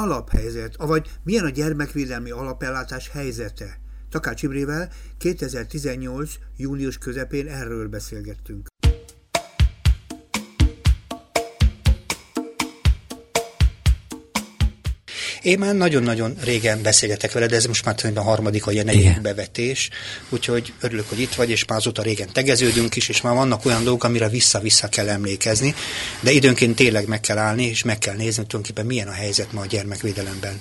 [0.00, 3.78] alaphelyzet, avagy milyen a gyermekvédelmi alapellátás helyzete?
[4.10, 6.34] Takács Imrével 2018.
[6.56, 8.69] június közepén erről beszélgettünk.
[15.42, 19.90] Én már nagyon-nagyon régen beszélgetek veled, ez most már a harmadik vagy a negyedik bevetés,
[20.28, 23.82] úgyhogy örülök, hogy itt vagy, és már azóta régen tegeződünk is, és már vannak olyan
[23.82, 25.74] dolgok, amire vissza-vissza kell emlékezni,
[26.20, 29.60] de időnként tényleg meg kell állni, és meg kell nézni, tulajdonképpen milyen a helyzet ma
[29.60, 30.60] a gyermekvédelemben.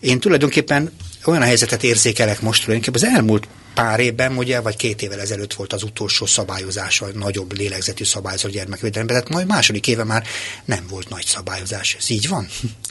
[0.00, 0.92] Én tulajdonképpen
[1.26, 5.72] olyan helyzetet érzékelek most tulajdonképpen az elmúlt pár évben, ugye, vagy két évvel ezelőtt volt
[5.72, 10.24] az utolsó szabályozás, a nagyobb lélegzetű szabályozó gyermekvédelemben, tehát majd második éve már
[10.64, 11.96] nem volt nagy szabályozás.
[11.98, 12.48] Ez így van?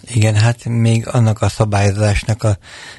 [0.07, 2.57] Igen, hát még annak a szabályozásnak a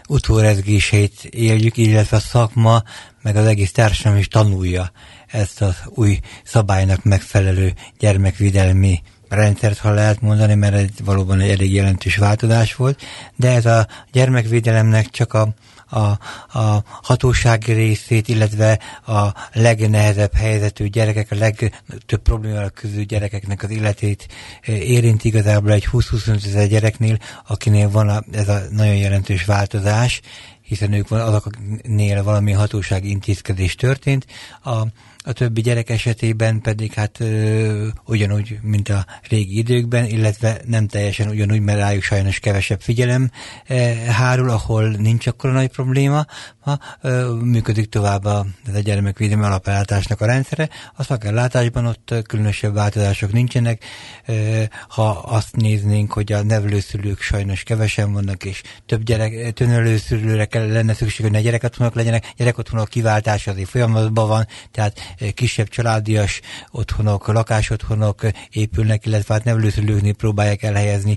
[0.09, 2.83] utórezgéseit éljük, illetve a szakma,
[3.23, 4.93] meg az egész társadalom is tanulja
[5.27, 11.73] ezt az új szabálynak megfelelő gyermekvédelmi rendszert, ha lehet mondani, mert ez valóban egy elég
[11.73, 13.01] jelentős változás volt,
[13.37, 15.49] de ez a gyermekvédelemnek csak a
[15.89, 16.19] a,
[16.59, 24.29] a hatóság részét, illetve a legnehezebb helyzetű gyerekek, a legtöbb problémával küzdő gyerekeknek az életét
[24.67, 30.21] érint igazából egy 20-25 ezer gyereknél, akinél van a, ez a nagyon jelentős változás,
[30.63, 34.27] hiszen ők van azoknél valami hatósági intézkedés történt.
[34.65, 34.83] A
[35.27, 41.29] a többi gyerek esetében pedig hát ö, ugyanúgy, mint a régi időkben, illetve nem teljesen
[41.29, 43.31] ugyanúgy, mert rájuk sajnos kevesebb figyelem
[43.67, 43.77] e,
[44.13, 46.27] hárul, ahol nincs akkor nagy probléma,
[46.61, 50.69] ha ö, működik tovább a, a gyermekvédelmi alapellátásnak a rendszere.
[50.95, 53.85] A szakellátásban ott különösebb változások nincsenek.
[54.27, 60.67] Ö, ha azt néznénk, hogy a nevelőszülők sajnos kevesen vannak, és több gyerek, tönölőszülőre kell,
[60.67, 67.27] lenne szükség, hogy ne gyerekotthonok legyenek, gyerekotthonok kiváltása azért folyamatban van, tehát kisebb családias otthonok,
[67.27, 71.17] lakásotthonok épülnek, illetve hát nevelőszülőknél próbálják elhelyezni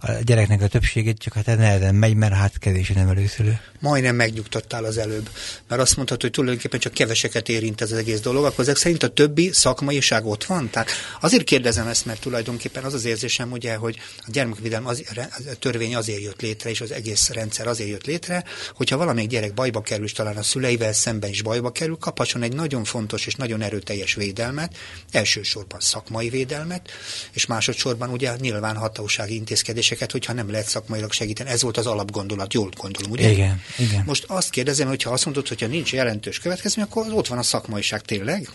[0.00, 3.60] a gyereknek a többségét, csak hát ez nehezen megy, mert hát kevés a nevelőszülő.
[3.80, 5.28] Majdnem megnyugtattál az előbb,
[5.68, 9.02] mert azt mondtad, hogy tulajdonképpen csak keveseket érint ez az egész dolog, akkor ezek szerint
[9.02, 10.70] a többi szakmaiság ott van?
[10.70, 10.88] Tehát
[11.20, 15.04] azért kérdezem ezt, mert tulajdonképpen az az érzésem, ugye, hogy a gyermekvédelem az,
[15.50, 18.44] a törvény azért jött létre, és az egész rendszer azért jött létre,
[18.74, 22.54] hogyha valamelyik gyerek bajba kerül, és talán a szüleivel szemben is bajba kerül, kaphasson egy
[22.54, 24.76] nagyon fontos fontos és nagyon erőteljes védelmet,
[25.10, 26.90] elsősorban szakmai védelmet,
[27.32, 31.50] és másodszorban ugye nyilván hatósági intézkedéseket, hogyha nem lehet szakmailag segíteni.
[31.50, 33.30] Ez volt az alapgondolat, jól gondolom, ugye?
[33.30, 34.02] Igen, igen.
[34.06, 38.00] Most azt kérdezem, hogyha azt mondod, hogyha nincs jelentős következmény, akkor ott van a szakmaiság
[38.00, 38.48] tényleg?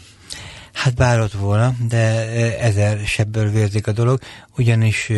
[0.74, 2.06] Hát bár ott volna, de
[2.60, 4.20] ezer sebből vérzik a dolog,
[4.58, 5.12] ugyanis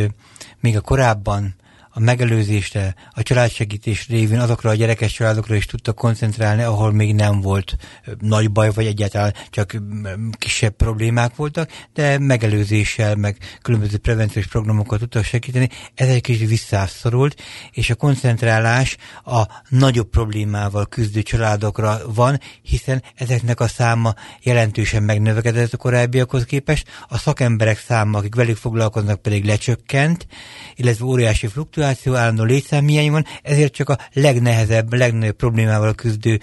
[0.60, 1.56] még a korábban
[2.00, 7.42] a megelőzésre, a családsegítés révén azokra a gyerekes családokra is tudtak koncentrálni, ahol még nem
[7.42, 7.78] volt
[8.20, 9.78] nagy baj, vagy egyáltalán csak
[10.38, 15.70] kisebb problémák voltak, de megelőzéssel, meg különböző prevenciós programokkal tudtak segíteni.
[15.96, 23.60] Ez egy kicsit visszaszorult, és a koncentrálás a nagyobb problémával küzdő családokra van, hiszen ezeknek
[23.60, 30.28] a száma jelentősen megnövekedett a korábbiakhoz képest, a szakemberek száma, akik velük foglalkoznak pedig lecsökkent,
[30.76, 36.40] illetve óriási fluktuáció, fluktuáció, állandó létszámhiány van, ezért csak a legnehezebb, legnagyobb problémával küzdő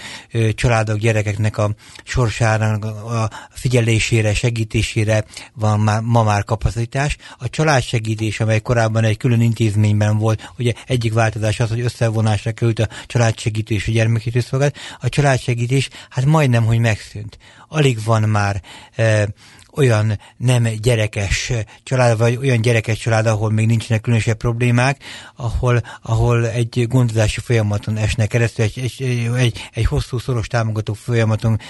[0.54, 1.74] családok, gyerekeknek a
[2.04, 5.24] sorsának a figyelésére, segítésére
[5.54, 7.16] van már, ma már kapacitás.
[7.38, 12.78] A családsegítés, amely korábban egy külön intézményben volt, ugye egyik változás az, hogy összevonásra került
[12.78, 17.38] a családsegítés és a gyermekítőszolgálat, a családsegítés hát majdnem, hogy megszűnt.
[17.68, 18.62] Alig van már
[18.96, 19.28] e,
[19.76, 25.02] olyan nem gyerekes család, vagy olyan gyerekes család, ahol még nincsenek különösebb problémák,
[25.36, 31.60] ahol, ahol egy gondozási folyamaton esnek keresztül, egy, egy, egy, egy hosszú szoros támogató folyamaton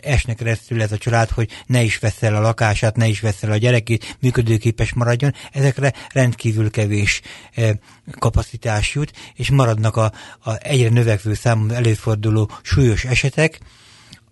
[0.00, 3.56] esnek keresztül ez a család, hogy ne is veszel a lakását, ne is veszel a
[3.56, 5.34] gyerekét, működőképes maradjon.
[5.52, 7.20] Ezekre rendkívül kevés
[7.54, 7.70] eh,
[8.18, 10.12] kapacitás jut, és maradnak a,
[10.44, 13.60] a egyre növekvő számon előforduló súlyos esetek,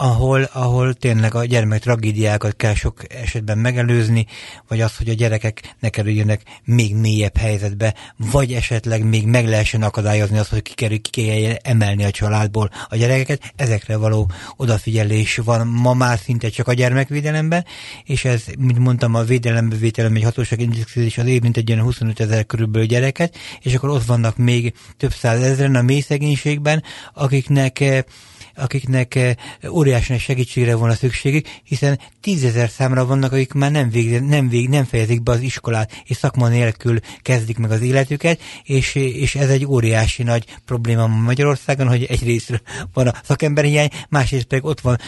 [0.04, 4.26] ahol, ahol tényleg a gyermek tragédiákat kell sok esetben megelőzni,
[4.68, 9.82] vagy az, hogy a gyerekek ne kerüljenek még mélyebb helyzetbe, vagy esetleg még meg lehessen
[9.82, 13.52] akadályozni azt, hogy kikerül, ki kell emelni a családból a gyerekeket.
[13.56, 17.64] Ezekre való odafigyelés van ma már szinte csak a gyermekvédelemben,
[18.04, 22.20] és ez, mint mondtam, a védelembe vételem egy hatóság intézkedés az érint egy ilyen 25
[22.20, 26.82] ezer körülbelül gyereket, és akkor ott vannak még több százezren a mély szegénységben,
[27.14, 28.04] akiknek
[28.56, 29.36] akiknek
[29.68, 34.68] óriási nagy segítségre volna szükségük, hiszen tízezer számra vannak, akik már nem, vég, nem, vég,
[34.68, 39.48] nem fejezik be az iskolát, és szakma nélkül kezdik meg az életüket, és, és ez
[39.48, 42.62] egy óriási nagy probléma Magyarországon, hogy egyrészt
[42.92, 44.98] van a szakemberhiány, másrészt pedig ott van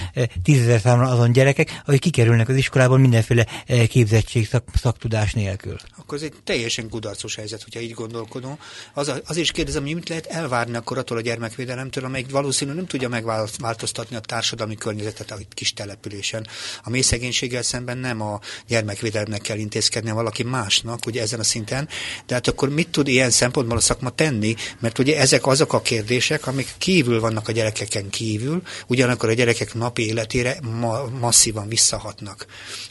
[0.43, 3.47] tízezer számra azon gyerekek, akik kikerülnek az iskolából mindenféle
[3.89, 5.77] képzettség, szak, szaktudás nélkül.
[5.99, 8.59] Akkor ez egy teljesen kudarcos helyzet, hogyha így gondolkodom.
[8.95, 12.87] Az, az is kérdezem, hogy mit lehet elvárni akkor attól a gyermekvédelemtől, amelyik valószínűleg nem
[12.87, 16.47] tudja megváltoztatni a társadalmi környezetet a kis településen.
[16.85, 21.89] A mély szegénységgel szemben nem a gyermekvédelemnek kell intézkedni, valaki másnak, ugye ezen a szinten.
[22.27, 24.55] De hát akkor mit tud ilyen szempontból a szakma tenni?
[24.81, 29.75] Mert ugye ezek azok a kérdések, amik kívül vannak a gyerekeken kívül, ugyanakkor a gyerekek
[29.75, 32.47] napi életére ma- masszívan visszahatnak.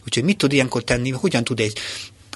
[0.05, 1.79] Úgyhogy mit tud ilyenkor tenni, hogyan tud egy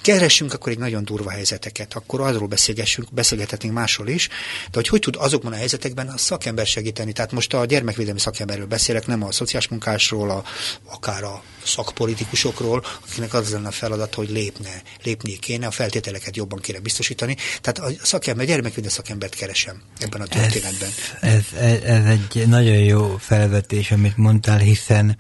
[0.02, 4.28] keressünk akkor egy nagyon durva helyzeteket, akkor arról beszélgessünk, beszélgethetünk másról is,
[4.64, 7.12] de hogy hogy tud azokban a helyzetekben a szakember segíteni.
[7.12, 10.44] Tehát most a gyermekvédelmi szakemberről beszélek, nem a szociális munkásról, a,
[10.86, 16.60] akár a szakpolitikusokról, akiknek az lenne a feladat, hogy lépne, lépni kéne, a feltételeket jobban
[16.60, 17.36] kéne biztosítani.
[17.62, 20.90] Tehát a szakember, gyermekvédelmi szakembert keresem ebben a történetben.
[21.22, 25.18] Ez, ez, ez egy nagyon jó felvetés, amit mondtál, hiszen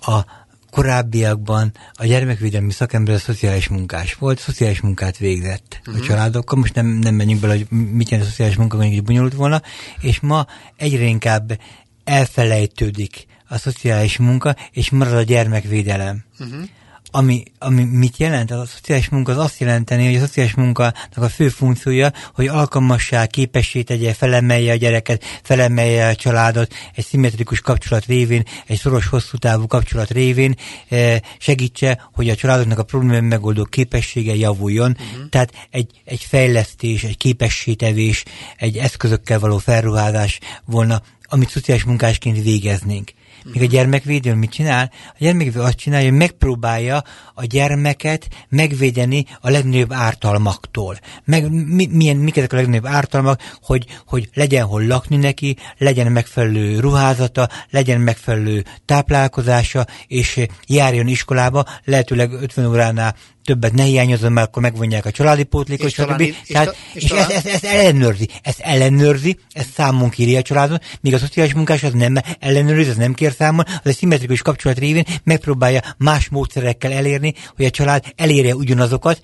[0.00, 0.46] a
[0.78, 5.94] korábbiakban a gyermekvédelmi szakember a szociális munkás volt, szociális munkát végzett uh-huh.
[5.94, 6.06] a mhm.
[6.06, 9.62] családokkal, most nem, nem menjünk bele, hogy mit jelent a szociális munka, hogy bonyolult volna,
[10.00, 10.46] és ma
[10.76, 11.60] egyre inkább
[12.04, 16.24] elfelejtődik a szociális munka, és marad a gyermekvédelem.
[16.38, 16.62] Uh-huh
[17.10, 18.50] ami, ami mit jelent?
[18.50, 23.26] A szociális munka az azt jelenteni, hogy a szociális munkának a fő funkciója, hogy alkalmassá,
[23.26, 29.36] képessé tegye, felemelje a gyereket, felemelje a családot, egy szimmetrikus kapcsolat révén, egy szoros, hosszú
[29.36, 30.54] távú kapcsolat révén
[30.88, 34.90] eh, segítse, hogy a családoknak a problémák megoldó képessége javuljon.
[34.90, 35.28] Uh-huh.
[35.28, 38.24] Tehát egy, egy fejlesztés, egy képességtevés,
[38.56, 43.10] egy eszközökkel való felruházás volna, amit szociális munkásként végeznénk.
[43.52, 44.92] Míg a gyermekvédő mit csinál?
[45.08, 47.02] A gyermekvédő azt csinálja, hogy megpróbálja
[47.34, 50.98] a gyermeket megvédeni a legnagyobb ártalmaktól.
[51.24, 56.12] Meg, mi, milyen, mik ezek a legnagyobb ártalmak, hogy, hogy legyen hol lakni neki, legyen
[56.12, 63.16] megfelelő ruházata, legyen megfelelő táplálkozása, és járjon iskolába, lehetőleg 50 óránál
[63.48, 66.20] többet ne hiányozom, mert akkor megvonják a családi pótlékot, stb.
[66.20, 70.42] És, Tehát, és, és, és ezt, ezt, ezt ellenőrzi, ezt ellenőrzi, ezt számon kéri a
[70.42, 74.42] családon, míg a szociális munkás az nem ellenőrzi, az nem kér számon, az egy szimmetrikus
[74.42, 79.20] kapcsolat révén megpróbálja más módszerekkel elérni, hogy a család elérje ugyanazokat,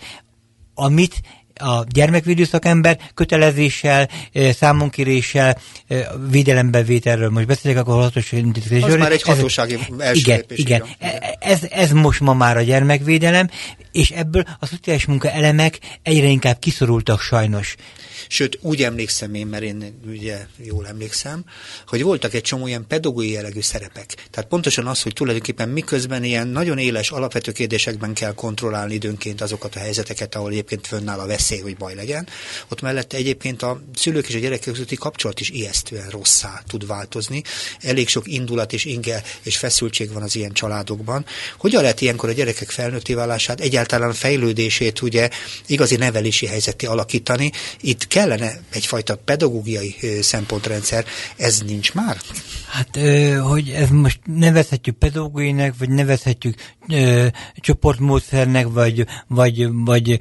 [0.74, 1.20] amit
[1.54, 4.08] a gyermekvédő szakember kötelezéssel,
[4.52, 5.58] számonkéréssel,
[6.30, 8.92] védelembevételről most beszélek, akkor hatos intézkedésről.
[8.92, 10.84] Az már egy hatósági ez, első igen, lépés, igen.
[11.00, 11.22] igen.
[11.38, 13.48] Ez, ez most ma már a gyermekvédelem,
[13.94, 17.74] és ebből a szociális munka elemek egyre inkább kiszorultak sajnos.
[18.28, 21.44] Sőt, úgy emlékszem én, mert én ugye jól emlékszem,
[21.86, 24.14] hogy voltak egy csomó ilyen pedagógiai jellegű szerepek.
[24.30, 29.76] Tehát pontosan az, hogy tulajdonképpen miközben ilyen nagyon éles alapvető kérdésekben kell kontrollálni időnként azokat
[29.76, 32.28] a helyzeteket, ahol egyébként fönnáll a veszély, hogy baj legyen,
[32.68, 37.42] ott mellette egyébként a szülők és a gyerekek közötti kapcsolat is ijesztően rosszá tud változni.
[37.80, 41.24] Elég sok indulat és inge és feszültség van az ilyen családokban.
[41.58, 45.28] Hogyan lehet ilyenkor a gyerekek felnőtté válását, egyáltalán a fejlődését ugye
[45.66, 47.50] igazi nevelési helyzeté alakítani?
[47.80, 51.04] Itt kellene egyfajta pedagógiai szempontrendszer,
[51.36, 52.16] ez nincs már?
[52.74, 52.98] Hát,
[53.40, 56.54] hogy ez most nevezhetjük pedagógiainak, vagy nevezhetjük
[57.56, 60.20] csoportmódszernek, vagy, vagy, vagy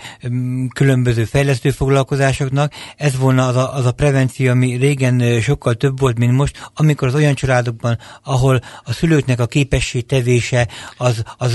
[0.74, 6.18] különböző fejlesztő foglalkozásoknak, ez volna az a, az a prevenció, ami régen sokkal több volt,
[6.18, 10.68] mint most, amikor az olyan családokban, ahol a szülőknek a képesség tevése
[10.98, 11.54] az, az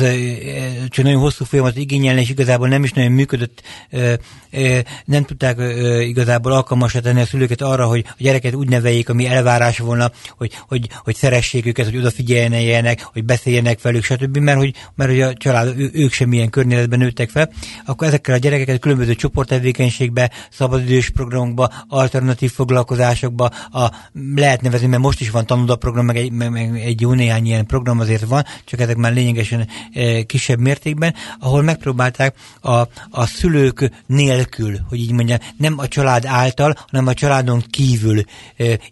[0.89, 3.63] csak nagyon hosszú folyamat igényelne, és igazából nem is nagyon működött,
[5.05, 5.57] nem tudták
[6.01, 10.53] igazából alkalmasra tenni a szülőket arra, hogy a gyereket úgy neveljék, ami elvárás volna, hogy,
[10.69, 14.37] hogy, hogy szeressék őket, hogy odafigyeljenek, hogy beszéljenek velük, stb.
[14.37, 17.51] Mert hogy, mert hogy a család, ők sem ilyen környezetben nőttek fel,
[17.87, 23.91] akkor ezekkel a gyerekeket különböző csoporttevékenységbe, szabadidős programokba, alternatív foglalkozásokba, a,
[24.35, 27.67] lehet nevezni, mert most is van tanulóprogram, meg egy, meg, meg egy jó néhány ilyen
[27.67, 29.69] program azért van, csak ezek már lényegesen
[30.27, 32.89] kisebb mértékben, ahol megpróbálták a,
[33.21, 38.23] a szülők nélkül, hogy így mondjam, nem a család által, hanem a családon kívül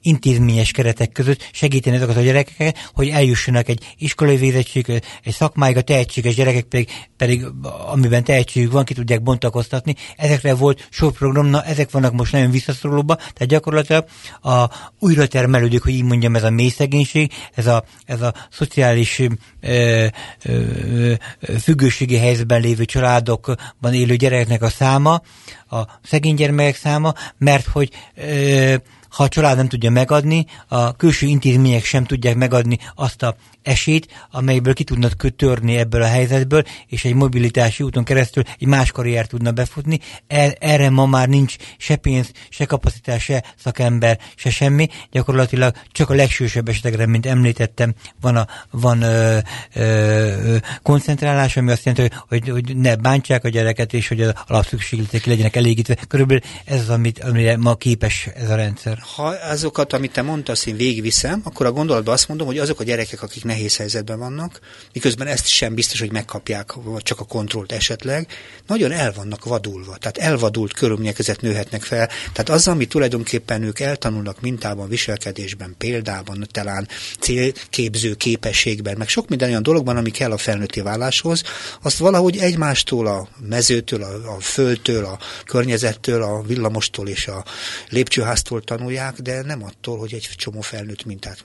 [0.03, 5.81] intézményes keretek között segíteni azokat a gyerekeket, hogy eljussanak egy iskolai végzettség, egy szakmáig, a
[5.81, 7.45] tehetséges gyerekek pedig, pedig
[7.91, 9.95] amiben tehetségük van, ki tudják bontakoztatni.
[10.17, 14.05] Ezekre volt sok program, na ezek vannak most nagyon visszaszorulóba, tehát gyakorlatilag
[14.43, 14.65] a
[14.99, 19.23] újra termelődik, hogy így mondjam, ez a mély szegénység, ez a, ez a szociális
[19.61, 20.07] ö,
[20.43, 21.13] ö,
[21.61, 25.23] függőségi helyzetben lévő családokban élő gyerekeknek a száma,
[25.71, 28.75] a szegény gyermekek száma, mert hogy ö,
[29.09, 34.07] ha a család nem tudja megadni, a külső intézmények sem tudják megadni azt a esélyt,
[34.31, 39.29] amelyből ki tudnak törni ebből a helyzetből, és egy mobilitási úton keresztül egy más karriert
[39.29, 40.01] tudna befutni.
[40.27, 44.89] Er, erre ma már nincs se pénz, se kapacitás, se szakember, se semmi.
[45.11, 49.39] Gyakorlatilag csak a legsősebb esetekre, mint említettem, van, a, van ö,
[49.75, 55.25] ö, koncentrálás, ami azt jelenti, hogy, hogy ne bántsák a gyereket, és hogy az alapszükségletek
[55.25, 55.97] legyenek elégítve.
[56.09, 58.99] Körülbelül ez az, amit, amire ma képes ez a rendszer.
[59.17, 62.85] Ha azokat, amit te mondtasz, én végigviszem, akkor a gondolatban azt mondom, hogy azok a
[62.85, 64.61] gyerekek, akik ne nehéz helyzetben vannak,
[64.93, 68.29] miközben ezt sem biztos, hogy megkapják, vagy csak a kontrollt esetleg,
[68.67, 72.09] nagyon el vannak vadulva, tehát elvadult körülmények között nőhetnek fel.
[72.33, 76.89] Tehát az, ami tulajdonképpen ők eltanulnak mintában, viselkedésben, példában, talán
[77.21, 81.43] célképző képességben, meg sok minden olyan dologban, ami kell a felnőtti válláshoz,
[81.83, 87.45] azt valahogy egymástól, a mezőtől, a, a földtől, a környezettől, a villamostól és a
[87.89, 91.45] lépcsőháztól tanulják, de nem attól, hogy egy csomó felnőtt mintát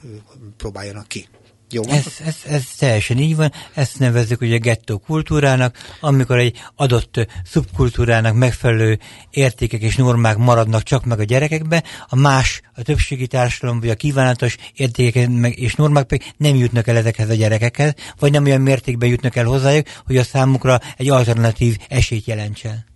[0.58, 1.28] próbáljanak ki.
[1.72, 7.28] Jó ez, ez, ez teljesen így van, ezt nevezzük ugye gettó kultúrának, amikor egy adott
[7.46, 9.00] szubkultúrának megfelelő
[9.30, 13.96] értékek és normák maradnak csak meg a gyerekekbe, a más, a többségi társadalom vagy a
[13.96, 19.10] kívánatos értékek és normák pedig nem jutnak el ezekhez a gyerekekhez, vagy nem olyan mértékben
[19.10, 22.90] jutnak el hozzájuk, hogy a számukra egy alternatív esélyt jelentsen.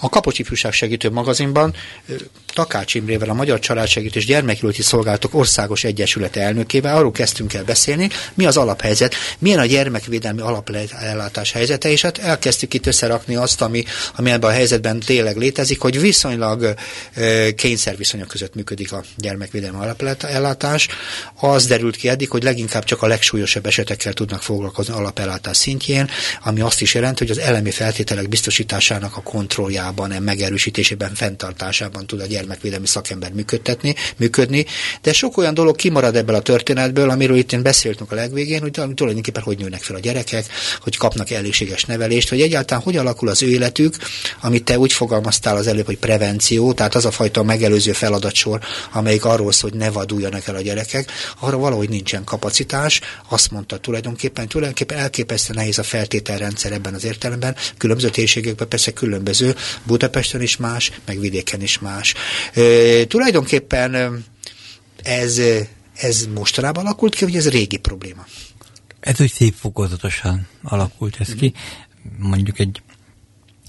[0.00, 1.74] A Kapocs Ifjúság Segítő magazinban
[2.52, 8.46] Takács Imrével, a Magyar Családsegítés Gyermekülti Szolgálatok Országos Egyesülete elnökével arról kezdtünk el beszélni, mi
[8.46, 13.84] az alaphelyzet, milyen a gyermekvédelmi alapellátás helyzete, és hát elkezdtük itt összerakni azt, ami,
[14.16, 16.74] ami ebben a helyzetben tényleg létezik, hogy viszonylag
[17.56, 20.88] kényszerviszonyok között működik a gyermekvédelmi alapellátás.
[21.34, 26.10] Az derült ki eddig, hogy leginkább csak a legsúlyosabb esetekkel tudnak foglalkozni alapellátás szintjén,
[26.42, 29.20] ami azt is jelenti, hogy az elemi feltételek biztosításának a
[29.94, 34.66] kontrolljával munkájában, megerősítésében, fenntartásában tud a gyermekvédelmi szakember működtetni, működni,
[35.02, 38.70] de sok olyan dolog kimarad ebből a történetből, amiről itt én beszéltünk a legvégén, hogy
[38.70, 40.46] tulajdonképpen hogy nőnek fel a gyerekek,
[40.80, 43.96] hogy kapnak elégséges nevelést, hogy egyáltalán hogy alakul az ő életük,
[44.40, 48.60] amit te úgy fogalmaztál az előbb, hogy prevenció, tehát az a fajta megelőző feladatsor,
[48.92, 53.00] amelyik arról szól, hogy ne vaduljanak el a gyerekek, arra valahogy nincsen kapacitás.
[53.28, 59.54] Azt mondta tulajdonképpen, tulajdonképpen elképesztően nehéz a feltételrendszer ebben az értelemben, különböző térségekben persze különböző,
[59.86, 62.14] Budapesten is más, meg vidéken is más.
[62.54, 64.24] E, tulajdonképpen
[65.02, 65.40] ez,
[65.94, 68.26] ez mostanában alakult ki, vagy ez régi probléma?
[69.00, 71.52] Ez úgy szép fokozatosan alakult ez ki.
[72.18, 72.82] Mondjuk egy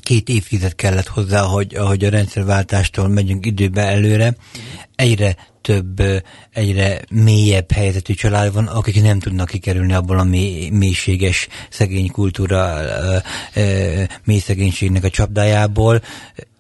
[0.02, 4.36] két évtized kellett hozzá, hogy, ahogy a rendszerváltástól megyünk időbe előre,
[4.96, 6.02] egyre több,
[6.54, 12.78] egyre mélyebb helyzetű család van, akik nem tudnak kikerülni abból a mély, mélységes szegény kultúra,
[14.24, 16.02] mély szegénységnek a csapdájából,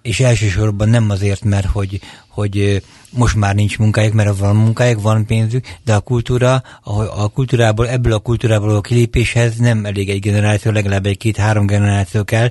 [0.01, 5.25] és elsősorban nem azért, mert hogy, hogy most már nincs munkájuk, mert van munkájuk, van
[5.25, 10.19] pénzük, de a kultúra, a, a kultúrából, ebből a kultúrából a kilépéshez nem elég egy
[10.19, 12.49] generáció, legalább egy két-három generáció kell,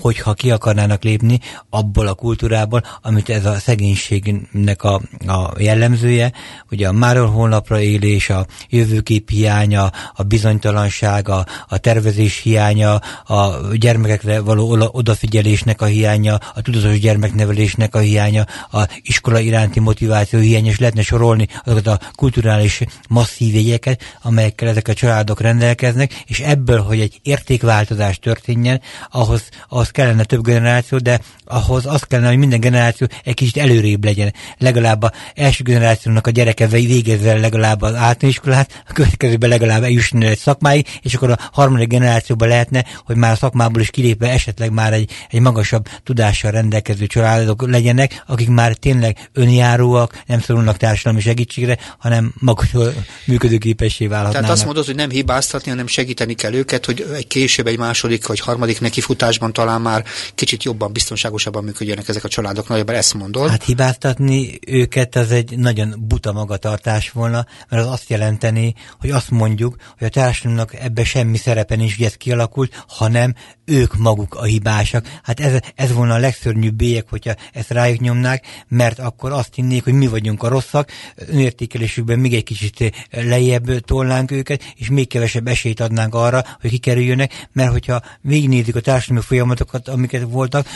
[0.00, 1.40] hogyha ki akarnának lépni
[1.70, 6.32] abból a kultúrából, amit ez a szegénységnek a, a jellemzője,
[6.70, 12.94] ugye a máról holnapra élés, a jövőkép hiánya, a bizonytalanság, a, tervezés hiánya,
[13.26, 19.38] a gyermekekre való odafigyelésnek a hiánya, a tudatos gyermeknevelésnek a hiánya, a iskola
[19.76, 25.40] iránti motiváció hiány, és lehetne sorolni azokat a kulturális masszív jegyeket, amelyekkel ezek a családok
[25.40, 28.80] rendelkeznek, és ebből, hogy egy értékváltozás történjen,
[29.10, 34.04] ahhoz, ahhoz kellene több generáció, de ahhoz az kellene, hogy minden generáció egy kicsit előrébb
[34.04, 34.32] legyen.
[34.58, 40.38] Legalább a első generációnak a gyereke végezve legalább az általánosiskolát, a következőben legalább eljusson egy
[40.38, 44.92] szakmáig, és akkor a harmadik generációban lehetne, hogy már a szakmából is kilépve esetleg már
[44.92, 49.28] egy, egy magasabb tudással rendelkező családok legyenek, akik már tényleg
[49.66, 52.94] önjáróak, nem szorulnak társadalmi segítségre, hanem magukról
[53.24, 54.40] működőképessé válhatnának.
[54.40, 58.26] Tehát azt mondod, hogy nem hibáztatni, hanem segíteni kell őket, hogy egy később, egy második
[58.26, 60.04] vagy harmadik nekifutásban talán már
[60.34, 62.68] kicsit jobban, biztonságosabban működjenek ezek a családok.
[62.68, 63.50] Nagyjából ezt mondod.
[63.50, 69.30] Hát hibáztatni őket az egy nagyon buta magatartás volna, mert az azt jelenteni, hogy azt
[69.30, 74.44] mondjuk, hogy a társadalomnak ebbe semmi szerepe nincs, hogy ez kialakult, hanem ők maguk a
[74.44, 75.06] hibásak.
[75.22, 79.84] Hát ez, ez volna a legszörnyűbb bélyek, hogyha ezt rájuk nyomnák, mert akkor azt hinnék,
[79.84, 85.46] hogy mi vagyunk a rosszak, önértékelésükben még egy kicsit lejjebb tolnánk őket, és még kevesebb
[85.46, 90.66] esélyt adnánk arra, hogy kikerüljönek, mert hogyha végignézik a társadalmi folyamatokat, amiket voltak,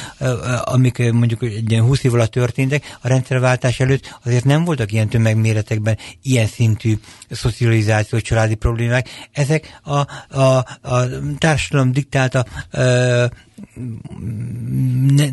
[0.64, 5.08] amik mondjuk egy ilyen 20 év alatt történtek, a rendszerváltás előtt azért nem voltak ilyen
[5.08, 6.99] tömegméretekben ilyen szintű
[7.30, 9.08] szocializáció, családi problémák.
[9.32, 10.06] Ezek a,
[10.40, 11.06] a, a
[11.38, 13.26] társadalom diktálta ö,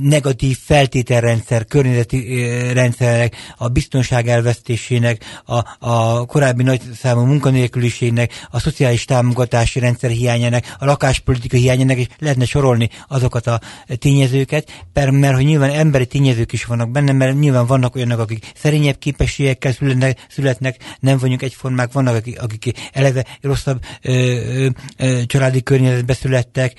[0.02, 2.44] negatív feltételrendszer, környezeti
[2.74, 10.86] rendszerek, a biztonság elvesztésének, a, a korábbi nagyszámú munkanélküliségnek, a szociális támogatási rendszer hiányának, a
[10.86, 13.60] lakáspolitika hiányának, és lehetne sorolni azokat a
[14.00, 18.52] tényezőket, mert, mert hogy nyilván emberi tényezők is vannak benne, mert nyilván vannak olyanok, akik
[18.56, 25.26] szerényebb képességekkel születnek, születnek nem vagyunk egyformák, vannak, akik, akik eleve rosszabb ö, ö, ö,
[25.26, 26.74] családi környezetbe születtek,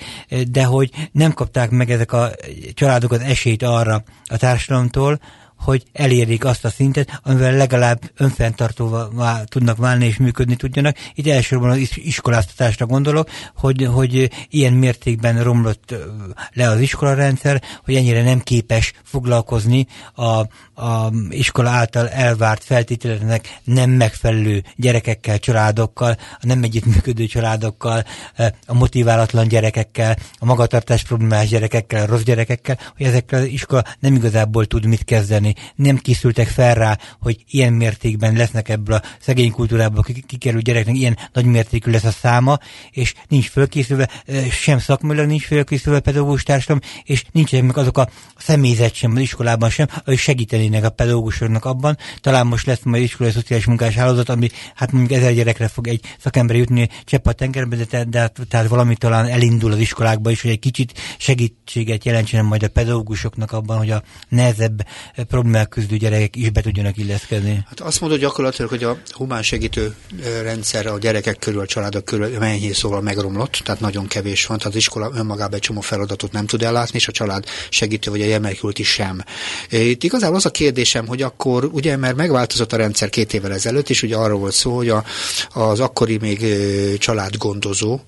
[0.51, 2.31] de hogy nem kapták meg ezek a
[2.73, 5.19] családok az esélyt arra a társadalomtól,
[5.59, 10.97] hogy elérjék azt a szintet, amivel legalább önfenntartóvá tudnak válni és működni tudjanak.
[11.13, 15.95] Itt elsősorban az iskoláztatásra gondolok, hogy, hogy ilyen mértékben romlott
[16.53, 20.23] le az iskolarendszer, hogy ennyire nem képes foglalkozni a,
[20.83, 28.03] a iskola által elvárt feltételeknek nem megfelelő gyerekekkel, családokkal, a nem együttműködő családokkal,
[28.65, 34.15] a motiválatlan gyerekekkel, a magatartás problémás gyerekekkel, a rossz gyerekekkel, hogy ezekkel az iskola nem
[34.15, 39.01] igazából tud mit kezdeni tanulni, nem készültek fel rá, hogy ilyen mértékben lesznek ebből a
[39.19, 42.57] szegény kultúrából kikerült gyereknek, ilyen nagy mértékű lesz a száma,
[42.91, 44.09] és nincs fölkészülve,
[44.51, 49.69] sem szakmailag nincs fölkészülve pedagógus társadalom, és nincsenek meg azok a személyzet sem az iskolában
[49.69, 51.97] sem, hogy segítenének a pedagógusoknak abban.
[52.21, 56.01] Talán most lesz majd iskolai szociális munkás hálózat, ami hát mondjuk ezer gyerekre fog egy
[56.19, 60.41] szakember jutni csepp a tengerbe, de, te, de tehát valami talán elindul az iskolákba is,
[60.41, 64.85] hogy egy kicsit segítséget jelentsen majd a pedagógusoknak abban, hogy a nehezebb
[65.39, 67.63] problémák küzdő gyerekek is be tudjanak illeszkedni?
[67.67, 69.95] Hát azt mondod gyakorlatilag, hogy a humán segítő
[70.41, 74.73] rendszer a gyerekek körül, a családok körül mennyei szóval megromlott, tehát nagyon kevés van, tehát
[74.73, 78.25] az iskola önmagában egy csomó feladatot nem tud ellátni, és a család segítő vagy a
[78.25, 79.23] gyermekült is sem.
[79.69, 83.89] Itt igazából az a kérdésem, hogy akkor, ugye, mert megváltozott a rendszer két évvel ezelőtt,
[83.89, 85.03] és ugye arról volt szó, hogy a,
[85.53, 86.45] az akkori még
[86.97, 87.99] családgondozó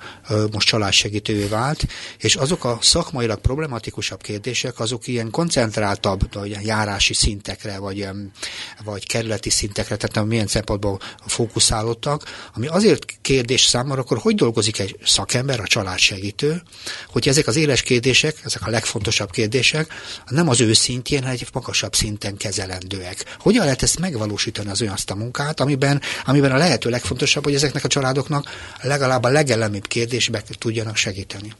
[0.52, 7.78] most családsegítővé vált, és azok a szakmailag problematikusabb kérdések, azok ilyen koncentráltabb, vagy járási szintekre,
[7.78, 8.08] vagy,
[8.84, 12.24] vagy kerületi szintekre, tehát milyen szempontból fókuszálódtak,
[12.56, 16.62] ami azért kérdés számomra, akkor hogy dolgozik egy szakember, a családsegítő,
[17.08, 19.94] hogy ezek az éles kérdések, ezek a legfontosabb kérdések,
[20.28, 23.36] nem az ő szintjén, hanem egy magasabb szinten kezelendőek.
[23.40, 27.56] Hogyan lehet ezt megvalósítani az olyan azt a munkát, amiben, amiben a lehető legfontosabb, hogy
[27.56, 28.50] ezeknek a családoknak
[28.82, 31.54] legalább a legelemibb kérdésbe tudjanak segíteni?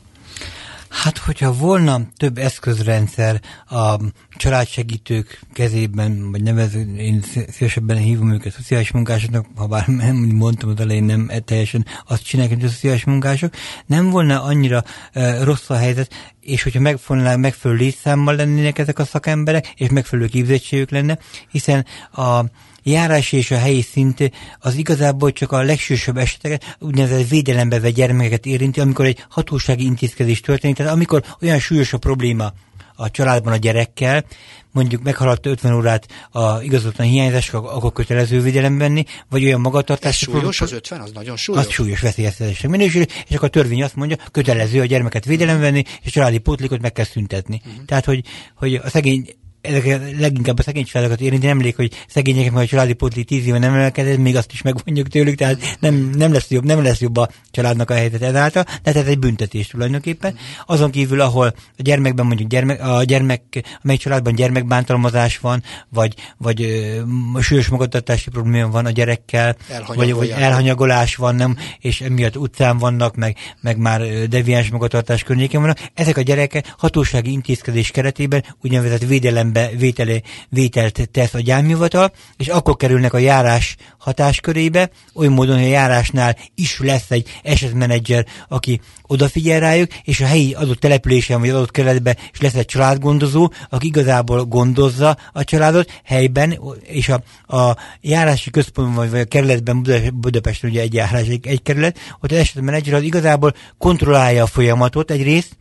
[0.92, 3.96] Hát, hogyha volna több eszközrendszer a
[4.30, 10.80] családsegítők kezében, vagy nevező, én szívesebben hívom őket szociális munkásoknak, ha bár nem mondtam az
[10.80, 13.54] elején nem e teljesen azt csinálják, hogy a szociális munkások,
[13.86, 14.84] nem volna annyira
[15.16, 20.28] uh, rossz a helyzet, és hogyha megfonálnák, megfelelő létszámmal lennének ezek a szakemberek, és megfelelő
[20.28, 21.18] képzettségük lenne,
[21.50, 22.44] hiszen a
[22.84, 28.46] járás és a helyi szint az igazából csak a legsősebb eseteket, úgynevezett védelembe vett gyermekeket
[28.46, 32.54] érinti, amikor egy hatósági intézkedés történik, tehát amikor olyan súlyos a probléma
[32.96, 34.26] a családban a gyerekkel,
[34.72, 40.22] mondjuk meghaladta 50 órát a igazoltan hiányzás, akkor kötelező védelem venni, vagy olyan magatartás.
[40.22, 41.66] Ez súlyos az 50, az nagyon súlyos.
[41.66, 45.84] Az súlyos veszélyeztetések minősül, és akkor a törvény azt mondja, kötelező a gyermeket védelem venni,
[46.02, 47.62] és a családi pótlékot meg kell szüntetni.
[47.66, 47.86] Uh-huh.
[47.86, 48.24] Tehát, hogy,
[48.56, 52.94] hogy a szegény ezek leginkább a szegény családokat érinti, emlék, hogy szegények majd a családi
[52.94, 56.64] pótli tíz éve nem emelkedett, még azt is megvonjuk tőlük, tehát nem, nem, lesz jobb,
[56.64, 60.38] nem lesz jobb a családnak a helyzet ezáltal, de ez egy büntetés tulajdonképpen.
[60.66, 61.48] Azon kívül, ahol
[61.78, 63.42] a gyermekben mondjuk gyermek, a gyermek,
[63.84, 67.02] amely családban gyermekbántalmazás van, vagy, vagy ö,
[67.40, 69.56] súlyos magatartási probléma van a gyerekkel,
[69.96, 75.60] vagy, vagy elhanyagolás van, nem, és emiatt utcán vannak, meg, meg már deviáns magatartás környékén
[75.60, 82.12] vannak, ezek a gyerekek hatósági intézkedés keretében úgynevezett védelem figyelembe vétele, vételt tesz a gyámhivatal,
[82.38, 88.26] és akkor kerülnek a járás hatáskörébe, oly módon, hogy a járásnál is lesz egy esetmenedzser,
[88.48, 93.52] aki odafigyel rájuk, és a helyi adott településen vagy adott kerületben is lesz egy családgondozó,
[93.70, 97.22] aki igazából gondozza a családot helyben, és a,
[97.58, 99.84] a járási központban vagy a kerületben
[100.14, 105.12] Budapesten ugye egy járás, egy, egy kerület, ott az esetmenedzser az igazából kontrollálja a folyamatot
[105.12, 105.58] egyrészt,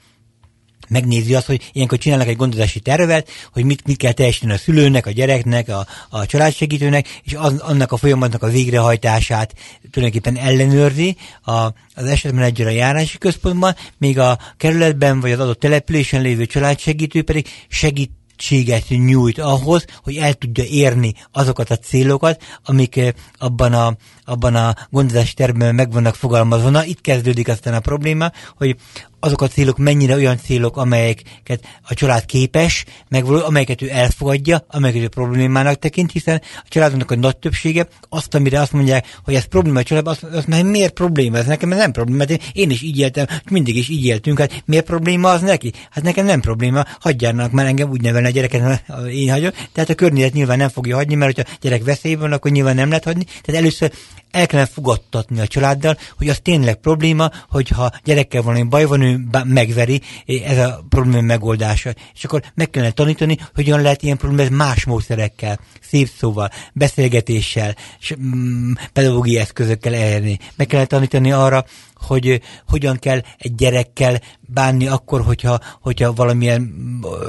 [0.91, 5.07] megnézi azt, hogy ilyenkor csinálnak egy gondozási tervet, hogy mit, mit kell teljesíteni a szülőnek,
[5.07, 9.55] a gyereknek, a, a családsegítőnek, és az, annak a folyamatnak a végrehajtását
[9.91, 11.53] tulajdonképpen ellenőrzi a,
[11.95, 17.47] az esetmenedzser a járási központban, még a kerületben vagy az adott településen lévő családsegítő pedig
[17.69, 23.01] segít segítséget nyújt ahhoz, hogy el tudja érni azokat a célokat, amik
[23.39, 26.71] abban a, abban a gondozási tervben meg vannak fogalmazva.
[26.71, 28.77] Na, itt kezdődik aztán a probléma, hogy
[29.21, 35.03] azok a célok mennyire olyan célok, amelyeket a család képes, meg amelyeket ő elfogadja, amelyeket
[35.03, 39.45] ő problémának tekint, hiszen a családnak a nagy többsége azt, amire azt mondják, hogy ez
[39.45, 41.37] probléma a családban, azt, azt mondja, miért probléma?
[41.37, 44.63] Ez nekem, ez nem probléma, mert én is így éltem, mindig is így éltünk, hát
[44.67, 45.73] miért probléma az neki?
[45.91, 49.95] Hát nekem nem probléma, hagyjanak már engem úgy nevelni a gyereket, én hagyom, tehát a
[49.95, 53.25] környezet nyilván nem fogja hagyni, mert hogyha a gyerek veszélyben, akkor nyilván nem lehet hagyni,
[53.25, 53.93] tehát először
[54.31, 59.21] el kellene fogadtatni a családdal, hogy az tényleg probléma, hogyha gyerekkel valami baj van, ő
[59.45, 60.01] megveri,
[60.45, 61.95] ez a probléma megoldása.
[62.15, 68.15] És akkor meg kellene tanítani, hogyan lehet ilyen problémát más módszerekkel, szép szóval, beszélgetéssel, és,
[68.21, 70.39] mm, pedagógiai eszközökkel elérni.
[70.57, 71.65] Meg kellene tanítani arra,
[72.01, 74.21] hogy hogyan kell egy gyerekkel
[74.53, 76.75] bánni akkor, hogyha, hogyha valamilyen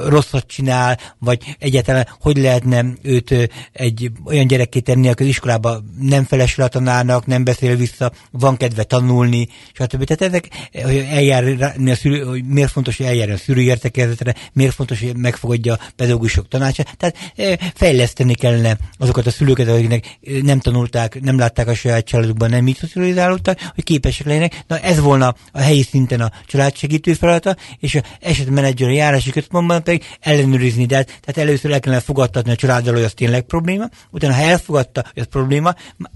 [0.06, 6.24] rosszat csinál, vagy egyáltalán hogy lehetne őt egy olyan gyerekké tenni, aki az iskolába nem
[6.24, 10.04] felesül a tanárnak, nem beszél vissza, van kedve tanulni, stb.
[10.04, 10.48] Tehát ezek,
[10.84, 15.72] hogy eljárni a szülő, hogy miért fontos, hogy eljárni a szülőértekezetre, miért fontos, hogy megfogadja
[15.72, 16.96] a pedagógusok tanácsát.
[16.96, 17.16] Tehát
[17.74, 22.76] fejleszteni kellene azokat a szülőket, akiknek nem tanulták, nem látták a saját családukban, nem így
[22.76, 24.61] szocializálódtak, hogy képesek legyenek.
[24.66, 29.82] Na ez volna a helyi szinten a családsegítő feladata, és a esetmenedzser a járási központban
[29.82, 34.34] pedig ellenőrizni, de tehát először el kellene fogadtatni a családdal, hogy az tényleg probléma, utána
[34.34, 35.74] ha elfogadta, hogy az probléma,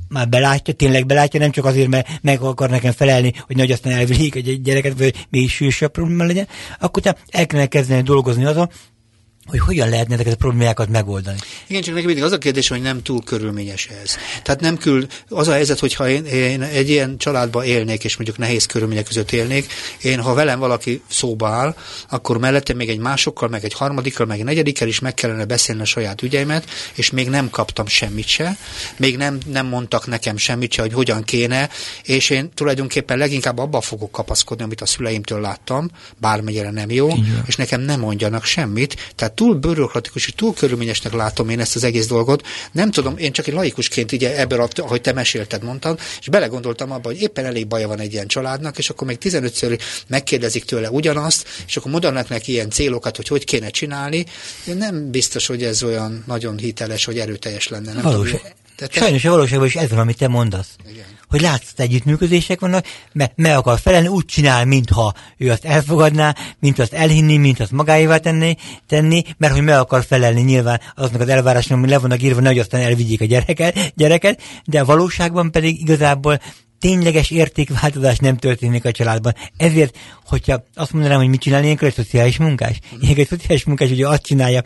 [0.09, 3.92] már belátja, tényleg belátja, nem csak azért, mert meg akar nekem felelni, hogy nagy aztán
[3.92, 8.70] elvigyék egy gyereket, vagy még sűrűsebb probléma legyen, akkor utána el kellene kezdeni dolgozni azon,
[9.46, 11.38] hogy hogyan lehetne ezeket a problémákat megoldani.
[11.66, 14.16] Igen, csak nekem mindig az a kérdés, hogy nem túl körülményes ez.
[14.42, 18.38] Tehát nem küld, az a helyzet, hogyha én, én egy ilyen családba élnék, és mondjuk
[18.38, 21.76] nehéz körülmények között élnék, én, ha velem valaki szóba áll,
[22.09, 25.80] akkor mellette még egy másokkal, meg egy harmadikkal, meg egy negyedikkel is meg kellene beszélni
[25.80, 28.56] a saját ügyeimet, és még nem kaptam semmit se,
[28.96, 31.68] még nem, nem mondtak nekem semmit se, hogy hogyan kéne,
[32.02, 37.42] és én tulajdonképpen leginkább abba fogok kapaszkodni, amit a szüleimtől láttam, bármennyire nem jó, Igen.
[37.46, 41.85] és nekem nem mondjanak semmit, tehát túl bürokratikus és túl körülményesnek látom én ezt az
[41.85, 42.46] egész dolgot.
[42.72, 47.09] Nem tudom, én csak egy laikusként ugye ebből, ahogy te mesélted, mondtad, és belegondoltam abba,
[47.09, 51.49] hogy éppen elég baja van egy ilyen családnak, és akkor még 15-ször megkérdezik tőle ugyanazt,
[51.66, 54.27] és akkor mondanak neki ilyen célokat, hogy hogy kéne csinálni.
[54.64, 57.92] Nem biztos, hogy ez olyan nagyon hiteles, hogy erőteljes lenne.
[57.92, 58.03] Nem.
[58.03, 58.27] Tudom,
[58.76, 58.88] te...
[58.90, 60.76] Sajnos a valóságban is ez van, amit te mondasz.
[60.90, 61.04] Igen.
[61.28, 66.78] Hogy látsz, együttműködések vannak, mert me akar felelni, úgy csinál, mintha ő azt elfogadná, mint
[66.78, 71.28] azt elhinni, mint azt magáévá tenni, tenni, mert hogy me akar felelni nyilván aznak az
[71.28, 75.80] elvárásnak, ami le vannak írva, hogy aztán elvigyék a gyereket, gyereket, de a valóságban pedig
[75.80, 76.40] igazából
[76.78, 79.34] tényleges értékváltozás nem történik a családban.
[79.56, 82.78] Ezért, hogyha azt mondanám, hogy mit csinálni, ilyenkor egy szociális munkás.
[83.00, 84.62] Ilyenkor egy szociális munkás ugye azt csinálja,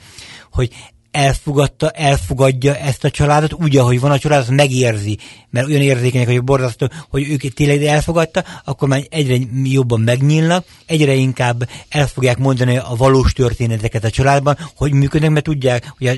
[0.51, 0.71] hogy
[1.11, 5.19] elfogadta, elfogadja ezt a családot, úgy, ahogy van a család, azt megérzi,
[5.51, 11.13] mert olyan érzékenyek, hogy borzasztó, hogy ők tényleg elfogadta, akkor már egyre jobban megnyílnak, egyre
[11.13, 16.13] inkább el fogják mondani a valós történeteket a családban, hogy működnek, mert tudják, hogy a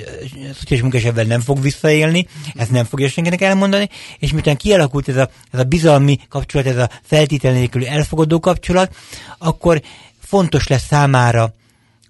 [0.55, 5.17] szociális munkás ebben nem fog visszaélni, ezt nem fogja senkinek elmondani, és miután kialakult ez
[5.17, 8.95] a, ez a bizalmi kapcsolat, ez a feltétel nélküli elfogadó kapcsolat,
[9.39, 9.83] akkor
[10.21, 11.55] fontos lesz számára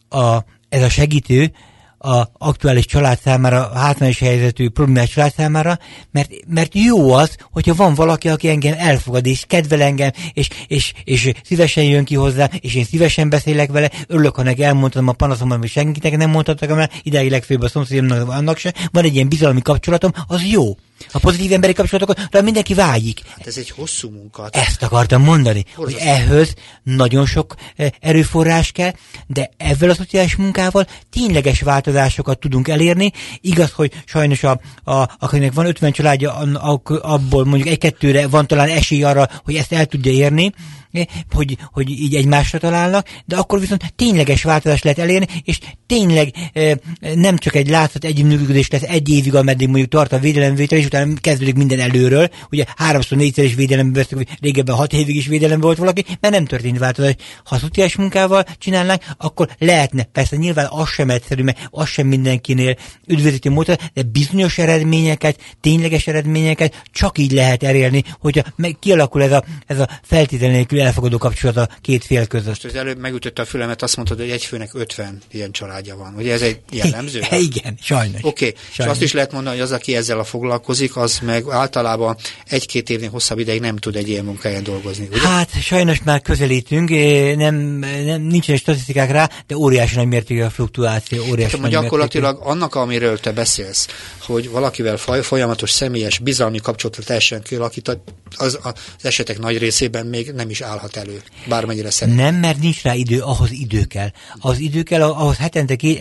[0.08, 0.36] a,
[0.68, 1.52] ez a segítő,
[2.02, 5.78] a aktuális család számára, a hátrányos helyzetű problémás család számára,
[6.10, 10.92] mert, mert jó az, hogyha van valaki, aki engem elfogad, és kedvel engem, és, és,
[11.04, 15.12] és szívesen jön ki hozzá, és én szívesen beszélek vele, örülök, ha neki elmondtam a
[15.12, 19.28] panaszom, hogy senkinek nem mondhatok el, ideig legfőbb a szomszédomnak annak se, van egy ilyen
[19.28, 20.76] bizalmi kapcsolatom, az jó.
[21.12, 23.20] A pozitív emberi kapcsolatokra mindenki vágyik.
[23.36, 24.48] Hát ez egy hosszú munka.
[24.50, 26.00] Ezt akartam mondani, Horzasztó.
[26.00, 28.92] hogy ehhez nagyon sok eh, erőforrás kell,
[29.26, 31.60] de ezzel a szociális munkával tényleges
[31.92, 33.12] változásokat tudunk elérni.
[33.40, 36.32] Igaz, hogy sajnos a, a, akinek van 50 családja,
[37.02, 40.52] abból mondjuk egy-kettőre van talán esély arra, hogy ezt el tudja érni,
[41.32, 46.34] hogy, hogy így egymásra találnak, de akkor viszont tényleges változást lehet elérni, és tényleg
[47.14, 51.14] nem csak egy látszat együttműködés lesz egy évig, ameddig mondjuk tart a védelemvétel, és utána
[51.20, 52.28] kezdődik minden előről.
[52.50, 56.44] Ugye háromszor, négyszer is védelemben vesztek, régebben hat évig is védelem volt valaki, mert nem
[56.44, 57.14] történt változás.
[57.44, 60.02] Ha szociális munkával csinálnánk, akkor lehetne.
[60.02, 62.76] Persze nyilván az sem egyszerű, mert az sem mindenkinél
[63.06, 69.32] üdvözítő módszer, de bizonyos eredményeket, tényleges eredményeket csak így lehet elérni, hogyha meg kialakul ez
[69.32, 72.64] a, ez a feltétlenül elfogadó kapcsolat a két fél között.
[72.64, 76.14] Az előbb megütötte a fülemet, azt mondtad, hogy egy főnek 50 ilyen családja van.
[76.16, 77.20] Ugye ez egy jellemző?
[77.48, 78.20] Igen, sajnos.
[78.22, 78.60] Oké, okay.
[78.70, 82.16] és azt is lehet mondani, hogy az, aki ezzel a foglalkozik, az meg általában
[82.46, 85.08] egy-két évnél hosszabb ideig nem tud egy ilyen munkáján dolgozni.
[85.10, 85.20] Ugye?
[85.20, 86.88] Hát sajnos már közelítünk,
[87.36, 87.54] nem,
[88.04, 92.50] nem nincsenek statisztikák rá, de óriási nagy mértékű a fluktuáció, óriási hát, nagy gyakorlatilag mértékű.
[92.50, 93.86] annak, amiről te beszélsz,
[94.20, 97.98] hogy valakivel folyamatos személyes bizalmi kapcsolatot teljesen kialakít,
[98.36, 102.14] az, az esetek nagy részében még nem is állhat elő, bármennyire szeret.
[102.14, 104.10] Nem, mert nincs rá idő, ahhoz idő kell.
[104.40, 106.00] Ahhoz idő kell, ahhoz hetente, ké,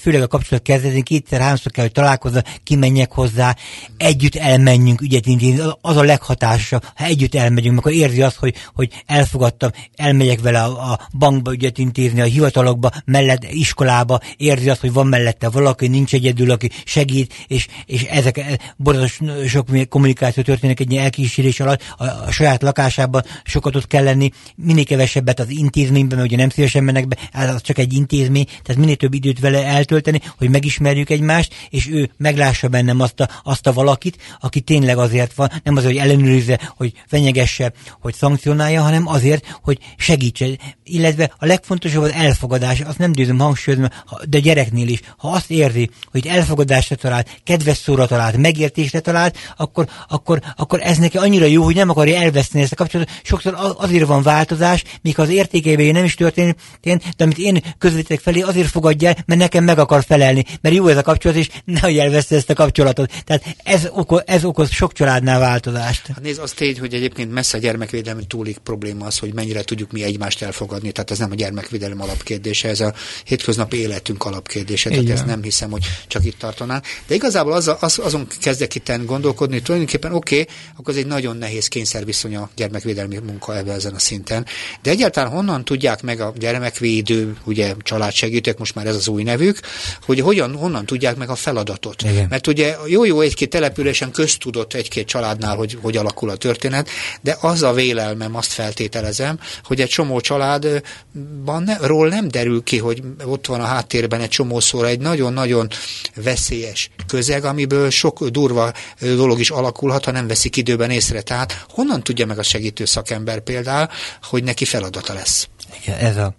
[0.00, 3.56] főleg a kapcsolat kezdetén kétszer, háromszor kell, hogy találkozza, kimenjek hozzá,
[3.96, 6.84] együtt elmenjünk ügyet intézni, az a leghatásosabb.
[6.94, 11.78] Ha együtt elmegyünk, akkor érzi azt, hogy, hogy elfogadtam, elmegyek vele a, a bankba ügyet
[11.78, 17.34] intézni, a hivatalokba, mellett iskolába, érzi azt, hogy van mellette valaki, nincs egyedül, aki segít,
[17.46, 18.40] és, és ezek
[18.76, 24.04] borzasztó sok kommunikáció történik egy ilyen elkísérés alatt, a, a saját lakásában sokat ott kell
[24.04, 28.44] lenni, minél kevesebbet az intézményben, mert ugye nem szívesen mennek be, az csak egy intézmény,
[28.44, 33.28] tehát minél több időt vele eltölteni, hogy megismerjük egymást, és ő meglássa bennem azt a,
[33.42, 38.82] azt a valakit, aki tényleg azért van, nem azért, hogy ellenőrizze, hogy fenyegesse, hogy szankcionálja,
[38.82, 40.46] hanem azért, hogy segítse.
[40.84, 43.88] Illetve a legfontosabb az elfogadás, azt nem győzöm hangsúlyozni,
[44.28, 49.88] de gyereknél is, ha azt érzi, hogy elfogadásra talált, kedves szóra talált, megértésre talált, akkor,
[50.08, 53.20] akkor, akkor ez neki annyira jó, hogy nem akarja elveszteni ezt a kapcsolatot.
[53.22, 58.40] Sokszor azért van változás, míg az értékeiben nem is történik, de amit én közvetítek felé,
[58.40, 61.98] azért fogadja el, mert nekem meg akar felelni, mert jó ez a kapcsolat, és nehogy
[61.98, 63.12] elveszte ezt a kapcsolatot.
[63.24, 66.06] Tehát ez, oko, ez okoz sok családnál változást.
[66.06, 69.92] Hát nézd, az tény, hogy egyébként messze a gyermekvédelmi túlik probléma az, hogy mennyire tudjuk
[69.92, 70.92] mi egymást elfogadni.
[70.92, 74.90] Tehát ez nem a gyermekvédelem alapkérdése, ez a hétköznapi életünk alapkérdése.
[74.90, 76.82] Tehát ezt nem hiszem, hogy csak itt tartaná.
[77.06, 81.36] De igazából az, az, azon kezdek itt gondolkodni, tulajdonképpen oké, okay, akkor ez egy nagyon
[81.36, 84.46] nehéz kényszerviszony a gyermekvédelmi munka ebben ezen a szinten.
[84.82, 89.60] De egyáltalán honnan tudják meg a gyermekvédő, ugye családsegítők, most már ez az új nevük,
[90.02, 92.02] hogy hogyan, honnan tudják meg a feladatot.
[92.02, 92.26] Igen.
[92.28, 96.88] Mert ugye jó-jó egy-két településen köztudott egy-két családnál, hogy hogy alakul a történet,
[97.20, 102.78] de az a vélelmem, azt feltételezem, hogy egy csomó családban ne, ról nem derül ki,
[102.78, 105.68] hogy ott van a háttérben egy csomószor egy nagyon-nagyon
[106.14, 111.20] veszélyes közeg, amiből sok durva dolog is alakulhat, ha nem veszik időben észre.
[111.20, 113.88] Tehát honnan tudja meg a segítő szakember például,
[114.22, 115.48] hogy neki feladata lesz?
[115.82, 116.34] Igen, ez, a,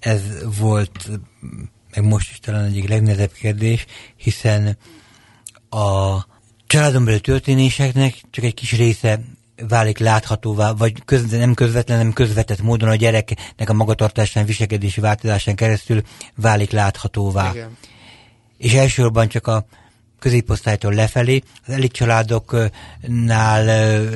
[0.00, 0.20] ez
[0.58, 1.08] volt
[1.94, 3.84] meg most is talán egyik legnehezebb kérdés,
[4.16, 4.76] hiszen
[5.70, 6.18] a
[6.66, 9.20] családon belül történéseknek csak egy kis része
[9.68, 15.54] válik láthatóvá, vagy köz, nem közvetlen, nem közvetett módon a gyereknek a magatartásán, viselkedési változásán
[15.54, 16.02] keresztül
[16.34, 17.50] válik láthatóvá.
[17.50, 17.76] Igen.
[18.58, 19.66] És elsősorban csak a
[20.18, 23.64] középosztálytól lefelé, az elit családoknál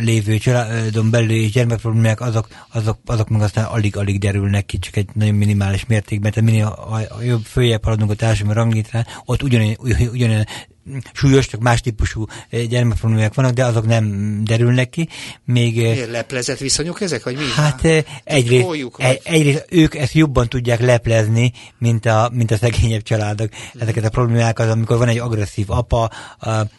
[0.01, 5.35] lévő családon belül gyermekproblémák, azok, azok, azok meg aztán alig-alig derülnek ki, csak egy nagyon
[5.35, 9.77] minimális mértékben, tehát minél a, a, jobb följebb haladunk a társadalmi ranglétrán, ott ugyanilyen,
[10.13, 10.47] ugyanilyen
[11.13, 15.09] súlyos, csak más típusú eh, gyermekproblémák vannak, de azok nem derülnek ki.
[15.45, 17.45] Még, eh, Miért leplezett viszonyok ezek, vagy mi?
[17.55, 23.03] Hát eh, egyrészt, egy, egyrészt ők ezt jobban tudják leplezni, mint a, mint a szegényebb
[23.03, 23.49] családok.
[23.79, 26.11] Ezeket a problémákat, amikor van egy agresszív apa,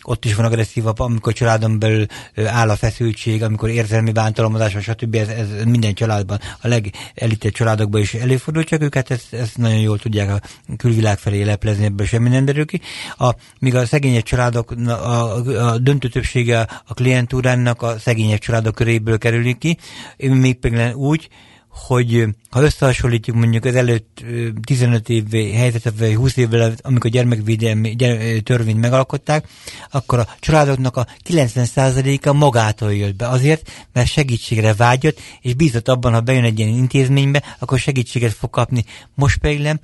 [0.01, 2.05] ott is van agresszív apa, amikor családon belül
[2.45, 5.15] áll a feszültség, amikor érzelmi bántalmazás, stb.
[5.15, 9.99] Ez, ez minden családban, a legelitebb családokban is előfordul, csak őket ezt, ezt nagyon jól
[9.99, 10.41] tudják a
[10.77, 12.81] külvilág felé leplezni, ebből semmi nem derül ki.
[13.17, 15.35] A, míg a szegényebb családok, a,
[15.71, 19.77] a döntő többsége a klientúrának a szegényebb családok köréből kerülik ki,
[20.17, 21.29] még például úgy,
[21.69, 24.23] hogy ha összehasonlítjuk mondjuk az előtt
[24.65, 27.95] 15 év helyzetet, vagy 20 évvel, amikor a gyermekvédelmi
[28.43, 29.47] törvényt megalkották,
[29.91, 33.27] akkor a családoknak a 90%-a magától jött be.
[33.27, 38.49] Azért, mert segítségre vágyott, és bízott abban, ha bejön egy ilyen intézménybe, akkor segítséget fog
[38.49, 38.85] kapni.
[39.15, 39.79] Most pedig nem,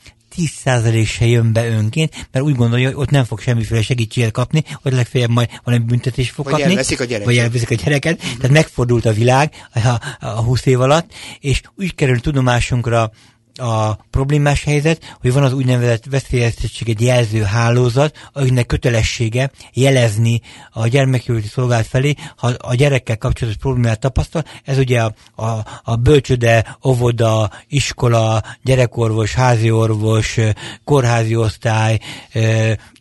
[0.65, 4.63] 10% se jön be önként, mert úgy gondolja, hogy ott nem fog semmiféle segítséget kapni,
[4.82, 6.69] hogy legfeljebb majd valami büntetés fog vagy kapni.
[6.69, 7.25] Elveszik a gyereket.
[7.25, 8.25] Vagy elveszik a gyereket.
[8.25, 8.36] Mm-hmm.
[8.36, 13.12] Tehát megfordult a világ a, a 20 év alatt, és úgy kerül tudomásunkra
[13.60, 20.41] a problémás helyzet, hogy van az úgynevezett veszélyeztettség egy jelző hálózat, akinek kötelessége jelezni
[20.72, 24.43] a gyermekjóléti szolgálat felé, ha a gyerekkel kapcsolatos problémát tapasztal.
[24.63, 30.38] Ez ugye a, a, a bölcsöde, óvoda, iskola, gyerekorvos, házi orvos,
[30.84, 32.00] kórházi osztály,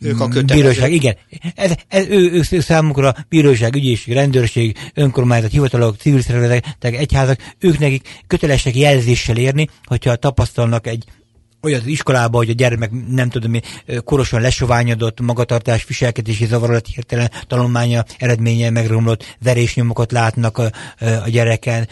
[0.01, 1.17] ők a bíróság, igen.
[1.55, 7.79] Ez, ez ő, ő, ő számukra bíróság, ügyészség, rendőrség, önkormányzat, hivatalok, civil szervezetek, egyházak, ők
[7.79, 10.17] nekik kötelesek jelzéssel érni, hogyha
[10.49, 11.05] tapasztalnak egy
[11.63, 13.61] olyat iskolába, hogy a gyermek nem tudom,
[14.05, 20.71] korosan lesoványodott, magatartás, viselkedési zavarolat hirtelen tanulmánya eredménye megromlott, verésnyomokat látnak a,
[21.25, 21.89] a gyereken.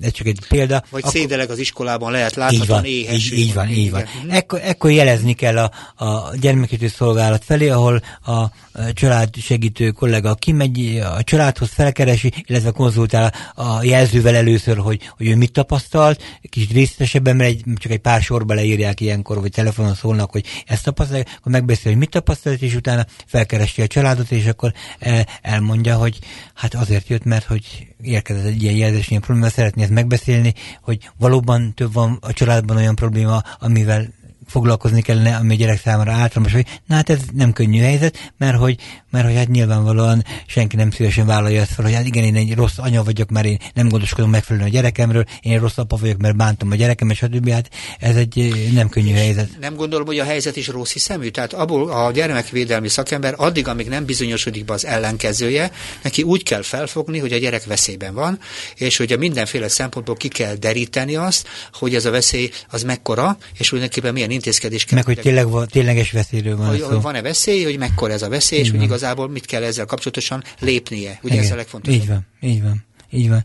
[0.00, 0.82] Ez csak egy példa.
[0.90, 3.30] Vagy akkor, szédeleg az iskolában lehet láthatóan éhes.
[3.30, 4.04] Így, így van, így van.
[4.28, 5.70] Ekkor, ekkor jelezni kell a,
[6.04, 8.44] a gyermekítő szolgálat felé, ahol a
[8.92, 15.36] család segítő kollega kimegy a családhoz, felkeresi, illetve konzultál a jelzővel először, hogy, hogy ő
[15.36, 18.54] mit tapasztalt, kicsit részletesebben, mert egy, csak egy pár sorba
[18.92, 23.06] leírják ilyenkor, vagy telefonon szólnak, hogy ezt tapasztalják, akkor megbeszél, hogy mit tapasztalt, és utána
[23.26, 26.18] felkeresi a családot, és akkor el, elmondja, hogy
[26.54, 31.10] hát azért jött, mert hogy érkezett egy ilyen jelzés, ilyen probléma, szeretné ezt megbeszélni, hogy
[31.18, 34.20] valóban több van a családban olyan probléma, amivel
[34.52, 38.56] foglalkozni kellene, ami a gyerek számára általános, hogy na hát ez nem könnyű helyzet, mert
[38.56, 38.76] hogy,
[39.10, 42.54] mert hogy hát nyilvánvalóan senki nem szívesen vállalja ezt fel, hogy hát igen, én egy
[42.54, 46.18] rossz anya vagyok, mert én nem gondoskodom megfelelően a gyerekemről, én egy rossz apa vagyok,
[46.18, 47.50] mert bántom a gyerekem, és stb.
[47.50, 49.48] Hát ez egy eh, nem könnyű helyzet.
[49.60, 51.28] Nem gondolom, hogy a helyzet is rossz hiszemű.
[51.28, 55.70] Tehát abból a gyermekvédelmi szakember addig, amíg nem bizonyosodik be az ellenkezője,
[56.02, 58.38] neki úgy kell felfogni, hogy a gyerek veszélyben van,
[58.74, 63.36] és hogy a mindenféle szempontból ki kell deríteni azt, hogy ez a veszély az mekkora,
[63.58, 64.94] és hogy neki milyen intézkedés kell.
[64.94, 67.00] Meg, hogy tényleg van, tényleges veszélyről van hogy, szó.
[67.00, 68.80] Van-e veszély, hogy mekkora ez a veszély, így és van.
[68.80, 71.18] hogy igazából mit kell ezzel kapcsolatosan lépnie.
[71.22, 71.44] Ugye Igen.
[71.44, 72.00] ez a legfontosabb.
[72.00, 73.44] Így van, így van, így van.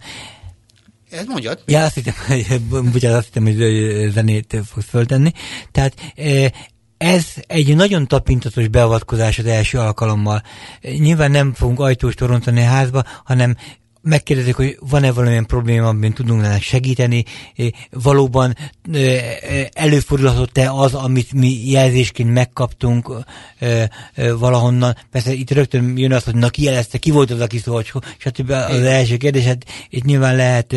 [1.10, 1.64] Ez mondjad.
[1.66, 5.32] Ja, azt hittem, hogy, azt hittem, hogy zenét fogsz föltenni.
[5.72, 5.94] Tehát
[6.98, 10.42] ez egy nagyon tapintatos beavatkozás az első alkalommal.
[10.82, 13.56] Nyilván nem fogunk ajtós torontani a házba, hanem
[14.02, 17.24] megkérdezik, hogy van-e valamilyen probléma, amiben tudunk ennek segíteni,
[17.92, 18.56] valóban
[19.74, 23.12] előfordulhatott-e az, amit mi jelzésként megkaptunk
[24.40, 24.96] valahonnan.
[25.12, 28.50] Persze itt rögtön jön az, hogy na ki jelezte, ki volt az, aki szólt, stb.
[28.50, 30.76] az első kérdés, hát itt nyilván lehet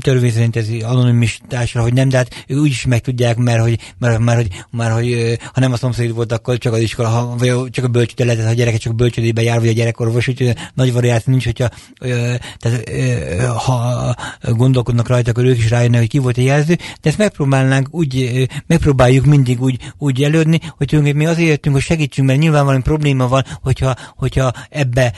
[0.00, 4.18] törvény szerint ez anonimitásra, hogy nem, de hát úgy is meg tudják, mert hogy, mert,
[4.18, 7.70] mert, hogy, mert, hogy ha nem a szomszéd volt, akkor csak az iskola, ha, vagy
[7.70, 10.56] csak a bölcsőde lehet, ha a gyereke csak a bölcsődébe jár, vagy a gyerekorvos, úgyhogy
[10.74, 11.68] nagy variáció nincs, hogyha
[12.58, 12.88] tehát
[13.56, 17.88] ha gondolkodnak rajta, akkor ők is rájönnek, hogy ki volt a jelző, de ezt megpróbálnánk
[17.90, 22.64] úgy, megpróbáljuk mindig úgy, úgy előadni, hogy tulajdonképpen mi azért jöttünk, hogy segítsünk, mert nyilván
[22.64, 25.12] valami probléma van, hogyha, hogyha ebbe,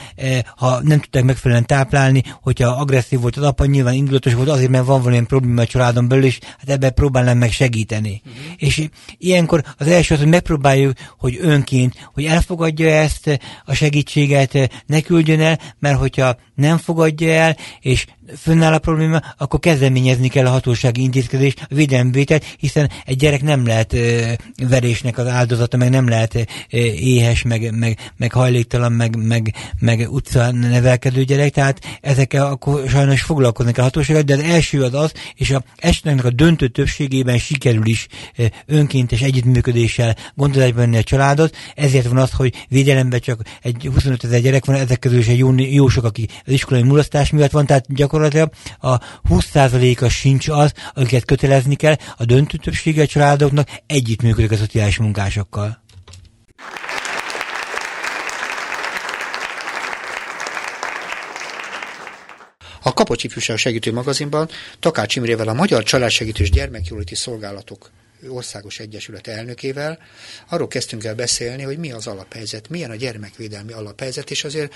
[0.55, 4.85] ha nem tudták megfelelően táplálni, hogyha agresszív volt az apa, nyilván indulatos volt azért, mert
[4.85, 8.21] van valamilyen probléma a családon belül, és hát ebbe próbálnám meg segíteni.
[8.25, 8.41] Uh-huh.
[8.57, 15.01] És ilyenkor az első az, hogy megpróbáljuk, hogy önként, hogy elfogadja ezt a segítséget, ne
[15.01, 18.05] küldjön el, mert hogyha nem fogadja el, és
[18.37, 23.65] fönnáll a probléma, akkor kezdeményezni kell a hatósági intézkedést, a védelemvételt, hiszen egy gyerek nem
[23.65, 24.31] lehet ö,
[24.69, 30.07] verésnek az áldozata, meg nem lehet ö, éhes, meg, meg, meg hajléktalan, meg, meg, meg
[30.09, 34.93] utca nevelkedő gyerek, tehát ezekkel akkor sajnos foglalkozni kell a hatósággal, de az első az
[34.93, 41.55] az, és a eseteknek a döntő többségében sikerül is ö, önkéntes együttműködéssel gondozásban a családot,
[41.75, 45.37] ezért van az, hogy védelemben csak egy 25 ezer gyerek van, ezek közül is egy
[45.37, 50.47] jó, jó sok, aki az iskolai mulasztás miatt van, tehát gyakorlatilag gyakorlatilag a 20%-a sincs
[50.47, 55.79] az, akiket kötelezni kell, a döntő többsége a családoknak együttműködik a szociális munkásokkal.
[62.83, 67.89] A Kapocsi Fűság Segítő magazinban Takács Imrével a Magyar Családsegítő és Gyermekjóléti Szolgálatok
[68.27, 69.99] Országos Egyesület elnökével
[70.49, 74.73] arról kezdtünk el beszélni, hogy mi az alaphelyzet, milyen a gyermekvédelmi alaphelyzet, és azért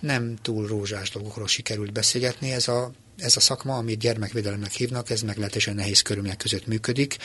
[0.00, 2.52] nem túl rózsás dolgokról sikerült beszélgetni.
[2.52, 7.16] Ez a, ez a szakma, amit gyermekvédelemnek hívnak, ez meglehetősen nehéz körülmények között működik.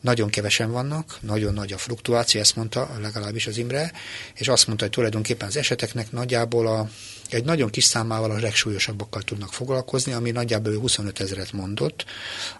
[0.00, 3.92] Nagyon kevesen vannak, nagyon nagy a fluktuáció, ezt mondta legalábbis az Imre,
[4.34, 6.88] és azt mondta, hogy tulajdonképpen az eseteknek nagyjából a
[7.30, 12.04] egy nagyon kis számával a legsúlyosabbakkal tudnak foglalkozni, ami nagyjából 25 ezeret mondott,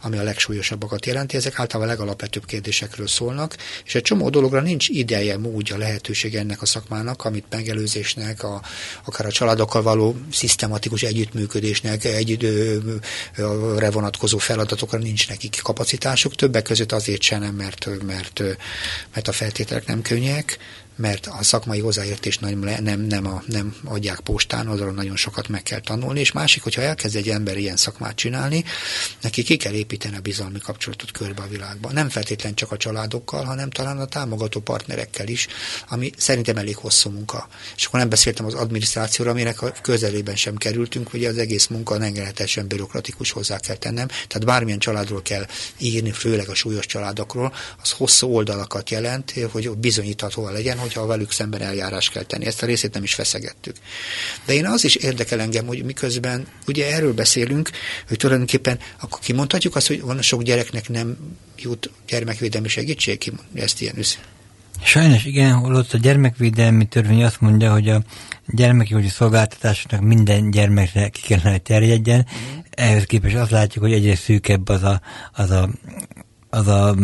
[0.02, 1.36] ami a legsúlyosabbakat jelenti.
[1.36, 6.66] Ezek általában legalapvetőbb kérdésekről szólnak, és egy csomó dologra nincs ideje, módja, lehetőség ennek a
[6.66, 8.62] szakmának, amit megelőzésnek, a,
[9.04, 12.04] akár a családokkal való szisztematikus együttműködésnek,
[12.56, 18.42] egyidőre vonatkozó feladatokra nincs nekik kapacitásuk, többek között azért sem, mert, mert,
[19.14, 20.58] mert a feltételek nem könnyek,
[20.96, 25.62] mert a szakmai hozzáértést nem, nem, nem, a, nem adják postán, azról nagyon sokat meg
[25.62, 28.64] kell tanulni, és másik, hogyha elkezd egy ember ilyen szakmát csinálni,
[29.20, 31.92] neki ki kell építeni a bizalmi kapcsolatot körbe a világban.
[31.92, 35.46] Nem feltétlen csak a családokkal, hanem talán a támogató partnerekkel is,
[35.88, 37.48] ami szerintem elég hosszú munka.
[37.76, 41.94] És akkor nem beszéltem az adminisztrációra, aminek a közelében sem kerültünk, hogy az egész munka
[42.26, 45.46] rettenetesen bürokratikus hozzá kell tennem, tehát bármilyen családról kell
[45.78, 51.62] írni, főleg a súlyos családokról, az hosszú oldalakat jelent, hogy bizonyítható legyen, hogyha velük szemben
[51.62, 52.46] eljárás kell tenni.
[52.46, 53.76] Ezt a részét nem is feszegettük.
[54.44, 57.70] De én az is érdekel engem, hogy miközben ugye erről beszélünk,
[58.08, 61.16] hogy tulajdonképpen akkor kimondhatjuk azt, hogy van sok gyereknek nem
[61.58, 64.34] jut gyermekvédelmi segítség, ki ezt ilyen őszintén.
[64.82, 68.02] Sajnos igen, holott a gyermekvédelmi törvény azt mondja, hogy a
[68.46, 72.18] gyermekjogi szolgáltatásoknak minden gyermekre ki kellene terjedjen.
[72.18, 72.58] Mm.
[72.70, 75.00] Ehhez képest azt látjuk, hogy egyre szűkebb az a,
[75.32, 75.68] az a
[76.50, 76.94] az a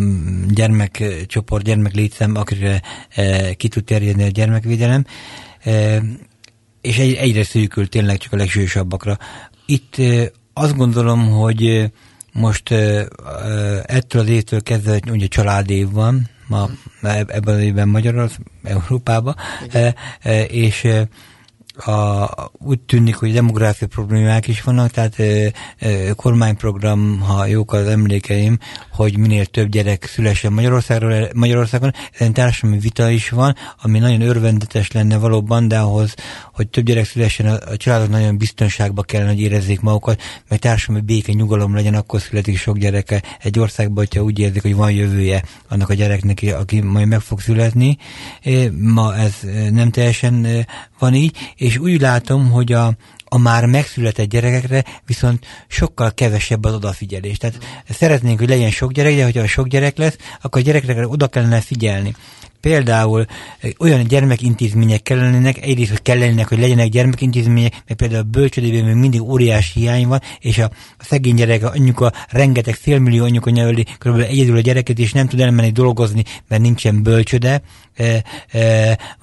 [0.49, 5.05] gyermekcsoport, gyermeklétszem, akire e, ki tud terjedni a gyermekvédelem,
[5.63, 6.03] e,
[6.81, 9.19] és egy, egyre szűkül tényleg csak a legsősabbakra.
[9.67, 11.91] Itt e, azt gondolom, hogy
[12.33, 13.09] most e,
[13.83, 16.69] ettől az évtől kezdve ugye családév van, ma
[17.03, 19.37] ebben az évben Magyarország, Európában,
[19.71, 20.89] e, e, és
[21.77, 27.87] a, úgy tűnik, hogy demográfia problémák is vannak, tehát e, e, kormányprogram, ha jók az
[27.87, 28.59] emlékeim,
[29.03, 31.93] hogy minél több gyerek szülessen Magyarországról, Magyarországon.
[32.13, 36.15] Ezen társadalmi vita is van, ami nagyon örvendetes lenne valóban, de ahhoz,
[36.53, 41.07] hogy több gyerek szülessen, a, a családok nagyon biztonságba kellene, hogy érezzék magukat, mert társadalmi
[41.07, 45.43] béke, nyugalom legyen, akkor születik sok gyereke egy országban, hogyha úgy érzik, hogy van jövője
[45.69, 47.97] annak a gyereknek, aki majd meg fog születni.
[48.79, 49.35] Ma ez
[49.71, 50.67] nem teljesen
[50.99, 52.95] van így, és úgy látom, hogy a,
[53.35, 57.37] a már megszületett gyerekekre viszont sokkal kevesebb az odafigyelés.
[57.37, 57.59] Tehát
[57.89, 61.61] szeretnénk, hogy legyen sok gyerek, de hogyha sok gyerek lesz, akkor a gyerekekre oda kellene
[61.61, 62.15] figyelni.
[62.61, 63.27] Például
[63.79, 69.23] olyan gyermekintézmények kellenének, egyrészt, hogy kellenének, hogy legyenek gyermekintézmények, mert például a bölcsödében még mindig
[69.23, 74.61] óriási hiány van, és a szegény gyerek, anyuka, rengeteg félmillió anyuka neveli körülbelül egyedül a
[74.61, 77.63] gyereket, és nem tud elmenni dolgozni, mert nincsen bölcsöde,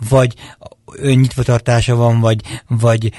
[0.10, 0.34] vagy
[0.96, 3.12] önnyitvatartása van, vagy, vagy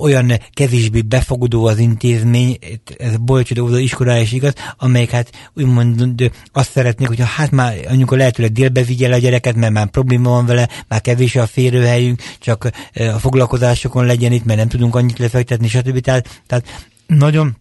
[0.00, 2.58] olyan kevésbé befogadó az intézmény,
[2.98, 8.16] ez a Bolcsodó iskolája is igaz, amelyik hát úgymond azt szeretnék, hogyha hát már anyuka
[8.16, 12.70] lehetőleg délbe vigye a gyereket, mert már probléma van vele, már kevés a férőhelyünk, csak
[12.94, 16.00] a foglalkozásokon legyen itt, mert nem tudunk annyit lefektetni, stb.
[16.00, 17.56] Tehát, tehát nagyon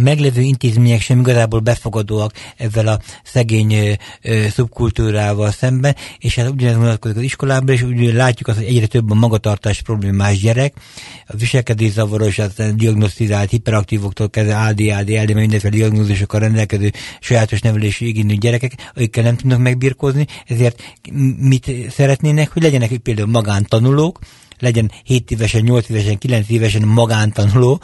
[0.00, 6.76] a meglévő intézmények sem igazából befogadóak ezzel a szegény ö, szubkultúrával szemben, és hát ugyanez
[6.76, 10.74] vonatkozik az iskolában, és úgy látjuk azt, hogy egyre több a magatartás problémás gyerek,
[11.26, 18.34] a viselkedés zavaros, a diagnosztizált hiperaktívoktól kezdve ADHD, LD, mindenféle diagnózisokkal rendelkező sajátos nevelési igényű
[18.34, 20.82] gyerekek, akikkel nem tudnak megbirkózni, ezért
[21.38, 24.18] mit szeretnének, hogy legyenek például magántanulók,
[24.60, 27.80] legyen 7 évesen, 8 évesen, 9 évesen magántanuló,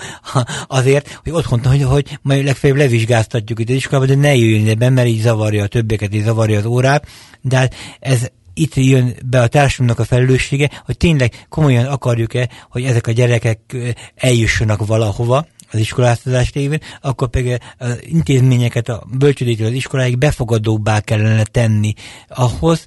[0.67, 4.93] azért, hogy otthon, hogy, hogy majd legfeljebb levizsgáztatjuk itt az iskolában, de ne jöjjön ebben,
[4.93, 7.07] mert így zavarja a többeket, így zavarja az órát,
[7.41, 12.85] de hát ez itt jön be a társadalomnak a felelőssége, hogy tényleg komolyan akarjuk-e, hogy
[12.85, 13.77] ezek a gyerekek
[14.15, 21.43] eljussanak valahova, az iskoláztatás révén, akkor pedig az intézményeket a bölcsödétől az iskoláig befogadóbbá kellene
[21.43, 21.95] tenni
[22.29, 22.85] ahhoz,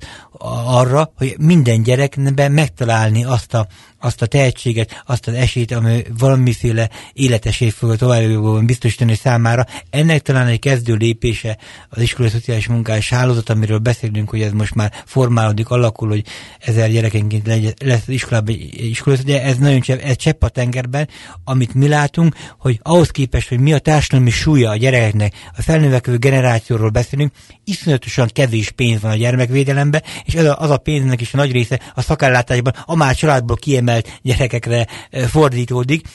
[0.65, 3.67] arra, hogy minden gyerekben megtalálni azt a
[3.99, 9.65] azt a tehetséget, azt az esélyt, ami valamiféle életesélyt fog továbbjövőben biztosítani számára.
[9.89, 11.57] Ennek talán egy kezdő lépése
[11.89, 16.25] az iskolai szociális munkás hálózat, amiről beszélünk, hogy ez most már formálódik, alakul, hogy
[16.59, 21.07] ezer gyerekenként lesz iskolában iskola, de ez nagyon csepp, ez csepp a tengerben,
[21.43, 26.17] amit mi látunk, hogy ahhoz képest, hogy mi a társadalmi súlya a gyerekeknek, a felnövekvő
[26.17, 27.31] generációról beszélünk,
[27.63, 31.51] iszonyatosan kevés pénz van a gyermekvédelemben, és ez a, az a pénznek is a nagy
[31.51, 34.87] része a szakellátásban, a már családból kiemel kiemelt gyerekekre
[35.27, 36.07] fordítódik,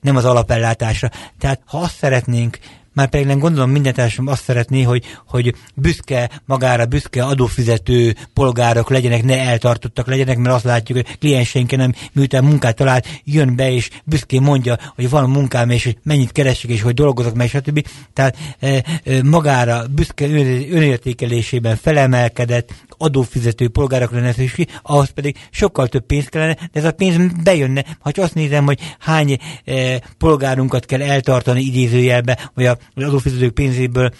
[0.00, 1.10] nem az alapellátásra.
[1.38, 2.58] Tehát ha azt szeretnénk,
[2.96, 8.90] már pedig nem gondolom minden társadalom azt szeretné, hogy, hogy büszke magára, büszke adófizető polgárok
[8.90, 13.72] legyenek, ne eltartottak legyenek, mert azt látjuk, hogy klienseink nem, miután munkát talált, jön be
[13.72, 17.86] és büszkén mondja, hogy van munkám, és hogy mennyit keresek, és hogy dolgozok meg, stb.
[18.12, 18.82] Tehát e,
[19.22, 20.24] magára büszke
[20.70, 26.92] önértékelésében felemelkedett, adófizető polgárok lenne szükség, ahhoz pedig sokkal több pénz kellene, de ez a
[26.92, 27.84] pénz bejönne.
[27.98, 34.10] Ha azt nézem, hogy hány e, polgárunkat kell eltartani idézőjelbe, vagy a az adófizetők pénzéből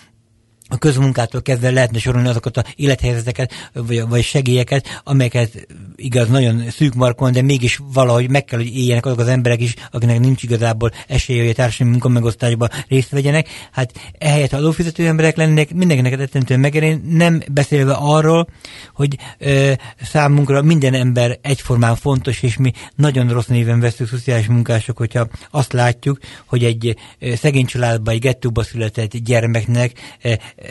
[0.69, 6.95] a közmunkától kezdve lehetne sorolni azokat a élethelyzeteket, vagy, vagy segélyeket, amelyeket igaz, nagyon szűk
[6.95, 10.91] markon, de mégis valahogy meg kell, hogy éljenek azok az emberek is, akiknek nincs igazából
[11.07, 13.49] esélye, hogy a társadalmi munkamegosztásban részt vegyenek.
[13.73, 18.49] Hát ehelyett adófizető emberek lennének, mindenkinek rettentően megérni, nem beszélve arról,
[18.95, 24.97] hogy ö, számunkra minden ember egyformán fontos, és mi nagyon rossz néven veszünk szociális munkások,
[24.97, 26.97] hogyha azt látjuk, hogy egy
[27.35, 29.93] szegény családban, egy gettóba született gyermeknek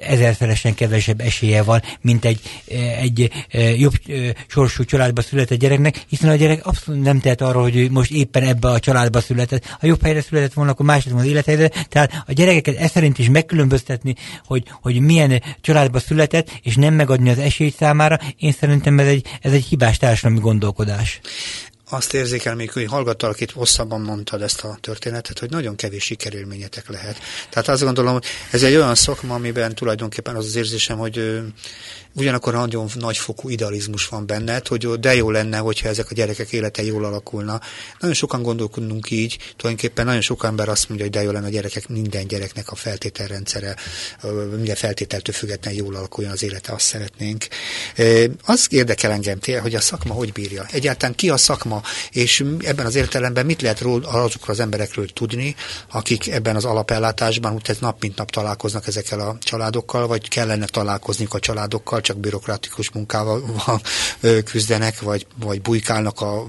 [0.01, 2.39] ezerszeresen kevesebb esélye van, mint egy,
[2.99, 3.31] egy
[3.77, 3.93] jobb
[4.47, 8.67] sorsú családba született gyereknek, hiszen a gyerek abszolút nem tehet arról, hogy most éppen ebbe
[8.67, 9.65] a családba született.
[9.65, 11.87] Ha jobb helyre született volna, akkor más az élethelyzet.
[11.89, 14.15] Tehát a gyerekeket e szerint is megkülönböztetni,
[14.45, 19.25] hogy, hogy milyen családba született, és nem megadni az esélyt számára, én szerintem ez egy,
[19.41, 21.19] ez egy hibás társadalmi gondolkodás
[21.89, 26.89] azt érzékel még, hogy hallgattalak itt hosszabban mondtad ezt a történetet, hogy nagyon kevés sikerélményetek
[26.89, 27.17] lehet.
[27.49, 31.41] Tehát azt gondolom, hogy ez egy olyan szakma, amiben tulajdonképpen az az érzésem, hogy
[32.15, 36.83] ugyanakkor nagyon nagyfokú idealizmus van benned, hogy de jó lenne, hogyha ezek a gyerekek élete
[36.83, 37.61] jól alakulna.
[37.99, 41.49] Nagyon sokan gondolkodunk így, tulajdonképpen nagyon sok ember azt mondja, hogy de jó lenne a
[41.49, 43.75] gyerekek, minden gyereknek a feltételrendszere,
[44.55, 47.47] minden feltételtől függetlenül jól alakuljon az élete, azt szeretnénk.
[48.43, 50.65] Az érdekel engem, hogy a szakma hogy bírja.
[50.71, 51.74] Egyáltalán ki a szakma,
[52.11, 55.55] és ebben az értelemben mit lehet róla azokról az emberekről tudni,
[55.91, 61.33] akik ebben az alapellátásban, úgy nap mint nap találkoznak ezekkel a családokkal, vagy kellene találkozniuk
[61.33, 63.43] a családokkal, csak bürokratikus munkával
[64.51, 66.47] küzdenek, vagy, vagy bujkálnak a,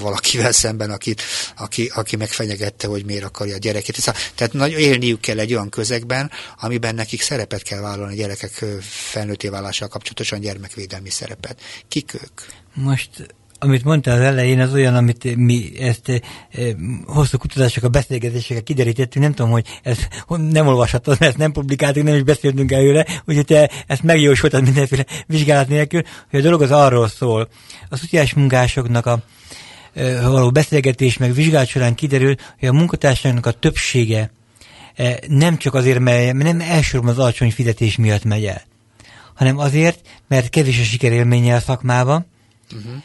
[0.00, 1.22] valakivel szemben, akit,
[1.56, 3.96] aki, aki megfenyegette, hogy miért akarja a gyerekét.
[3.96, 6.30] Szóval, tehát nagy, élniük kell egy olyan közegben,
[6.60, 11.60] amiben nekik szerepet kell vállalni a gyerekek felnőtté válással kapcsolatosan gyermekvédelmi szerepet.
[11.88, 12.40] Kik ők?
[12.74, 16.20] Most amit mondta az elején, az olyan, amit mi ezt e,
[17.04, 19.98] hosszú kutatások, a beszélgetésekkel kiderítettünk, nem tudom, hogy ez
[20.38, 25.06] nem olvashatod, mert ezt nem publikáltuk, nem is beszéltünk előre, úgyhogy te ezt megjósoltad mindenféle
[25.26, 27.48] vizsgálat nélkül, hogy a dolog az arról szól.
[27.88, 29.22] A szociális munkásoknak a
[29.94, 34.30] e, való beszélgetés meg vizsgálat során kiderül, hogy a munkatársaknak a többsége
[34.94, 38.62] e, nem csak azért, mert nem elsősorban az alacsony fizetés miatt megy el,
[39.34, 42.26] hanem azért, mert kevés a sikerélménye a szakmába,
[42.74, 43.02] uh-huh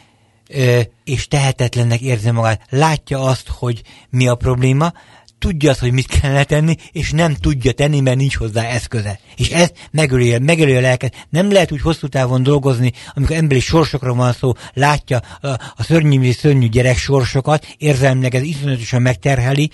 [1.04, 2.62] és tehetetlennek érzi magát.
[2.70, 4.94] Látja azt, hogy mi a probléma,
[5.40, 9.20] tudja azt, hogy mit kellene tenni, és nem tudja tenni, mert nincs hozzá eszköze.
[9.36, 11.26] És ez megöli, megöli a lelket.
[11.30, 16.32] Nem lehet úgy hosszú távon dolgozni, amikor emberi sorsokra van szó, látja a, a szörnyű,
[16.32, 19.70] szörnyű gyerek sorsokat, érzelmileg ez iszonyatosan megterheli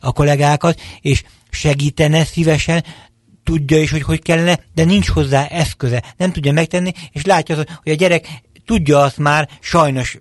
[0.00, 2.84] a kollégákat, és segítene szívesen,
[3.44, 7.64] tudja is, hogy hogy kellene, de nincs hozzá eszköze, nem tudja megtenni, és látja, az,
[7.82, 8.28] hogy a gyerek
[8.68, 10.18] tudja azt már, sajnos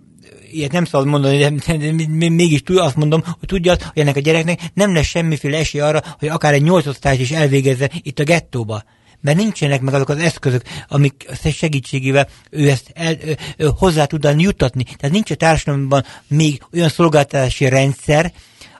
[0.51, 4.15] ilyet nem szabad mondani, de, de mégis tudja, azt mondom, hogy tudja azt, hogy ennek
[4.15, 8.23] a gyereknek nem lesz semmiféle esély arra, hogy akár egy nyolcosztályt is elvégezze itt a
[8.23, 8.83] gettóba.
[9.21, 13.15] Mert nincsenek meg azok az eszközök, amik segítségével ő ezt el,
[13.57, 14.83] ö, hozzá tudna juttatni.
[14.83, 18.31] Tehát nincs a társadalomban még olyan szolgáltatási rendszer,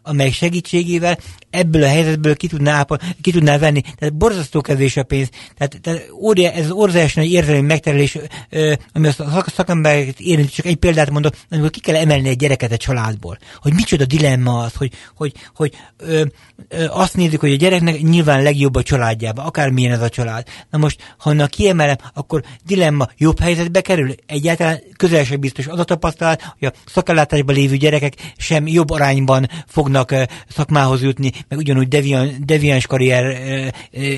[0.01, 1.18] amely segítségével
[1.58, 2.86] ebből a helyzetből ki tudná,
[3.22, 3.82] ki tudná venni.
[3.82, 5.30] Tehát borzasztó kevés a pénz.
[5.58, 8.18] Tehát, tehát óriá, ez az óriási nagy érzelmi megterelés,
[8.49, 12.38] ö, ami a szak, szakembereket érinti, csak egy példát mondok, amikor ki kell emelni egy
[12.38, 13.38] gyereket a családból.
[13.62, 16.24] Hogy micsoda dilemma az, hogy, hogy, hogy ö,
[16.70, 20.47] ö, azt nézzük, hogy a gyereknek nyilván legjobb a családjába, akármilyen ez a család.
[20.70, 24.14] Na most, ha onnan kiemelem, akkor dilemma jobb helyzetbe kerül.
[24.26, 29.49] Egyáltalán közel sem biztos az a tapasztalat, hogy a szakellátásban lévő gyerekek sem jobb arányban
[29.68, 30.16] fognak
[30.47, 33.38] szakmához jutni, meg ugyanúgy devian, deviáns karrier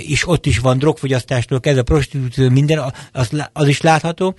[0.08, 4.36] is ott is van, drogfogyasztástól kezdve prostitúció, minden, az, az is látható,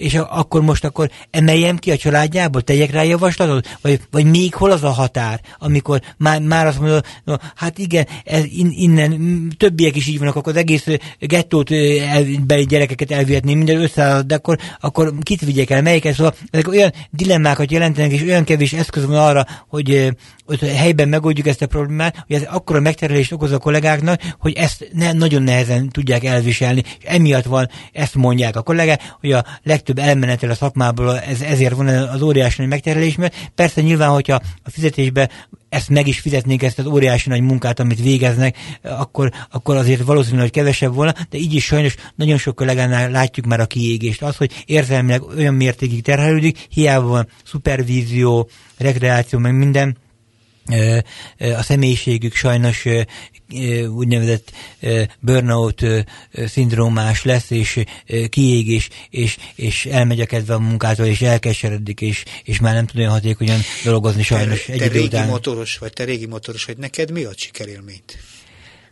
[0.00, 3.78] és akkor most akkor emeljem ki a családjából, tegyek rá javaslatot?
[3.80, 8.06] Vagy, vagy még hol az a határ, amikor már, már azt mondod, no, hát igen,
[8.24, 10.86] ez in, innen többiek is így vannak, akkor az egész
[11.18, 11.70] gettót
[12.08, 16.92] elbeli gyerekeket elvihetni, minden összeáll, de akkor, akkor kit vigyek el, melyiket, szóval ezek olyan
[17.10, 20.16] dilemmákat jelentenek, és olyan kevés eszköz van arra, hogy,
[20.58, 24.88] hogy helyben megoldjuk ezt a problémát, hogy ez akkora megterelést okoz a kollégáknak, hogy ezt
[24.92, 29.98] ne, nagyon nehezen tudják elviselni, és emiatt van, ezt mondják a kollégák, hogy a legtöbb
[29.98, 34.70] elmenetel a szakmából, ez, ezért van az óriási nagy megterelés, mert persze nyilván, hogyha a
[34.70, 35.28] fizetésbe
[35.70, 40.42] ezt meg is fizetnék, ezt az óriási nagy munkát, amit végeznek, akkor, akkor azért valószínűleg
[40.42, 44.22] hogy kevesebb volna, de így is sajnos nagyon sok kollégánál látjuk már a kiégést.
[44.22, 48.48] Az, hogy érzelmileg olyan mértékig terhelődik, hiába van szupervízió,
[48.78, 49.96] rekreáció, meg minden,
[51.56, 52.84] a személyiségük sajnos
[53.88, 54.52] úgynevezett
[55.20, 55.82] burnout
[56.46, 57.82] szindrómás lesz, és
[58.28, 62.98] kiégés, és, és elmegy a kedve a munkától, és elkeseredik, és, és már nem tud
[62.98, 64.62] olyan hatékonyan dolgozni sajnos.
[64.64, 65.28] Te, te régi után.
[65.28, 68.18] motoros vagy, te régi motoros vagy, neked mi a sikerélményt?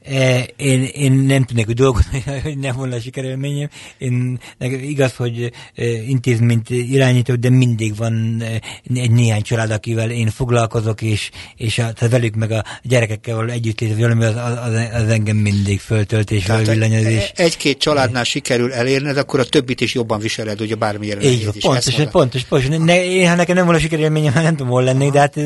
[0.09, 3.69] E, én, én nem tudnék dolgozni, hogy nem volna sikerélményem.
[3.99, 4.39] Én,
[4.83, 8.61] igaz, hogy e, intézményt irányító, de mindig van e,
[8.95, 13.81] egy néhány család, akivel én foglalkozok, és, és a, tehát velük meg a gyerekekkel együtt
[13.81, 14.35] létezik, valami az,
[14.67, 17.33] az, az engem mindig föltölt és fölvillanyozés.
[17.37, 22.11] Egy-két családnál sikerül elérned, akkor a többit is jobban viseled, ugye bármilyen Így pontos, pontos,
[22.11, 22.79] pontos, pontos.
[22.79, 25.37] Ne, én, ha nekem nem volna sikerélményem, nem tudom, hol lennék, de hát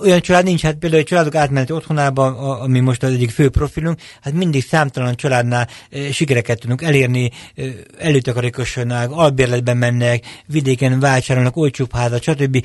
[0.00, 3.83] olyan család nincs, hát például egy családok átmeneti otthonában, ami most az egyik fő profil,
[3.84, 5.68] becsülünk, hát mindig számtalan családnál
[6.12, 7.62] sikereket tudunk elérni, e,
[7.98, 12.64] előtakarékosodnak, albérletben mennek, vidéken váltságolnak, olcsóbb házat, stb.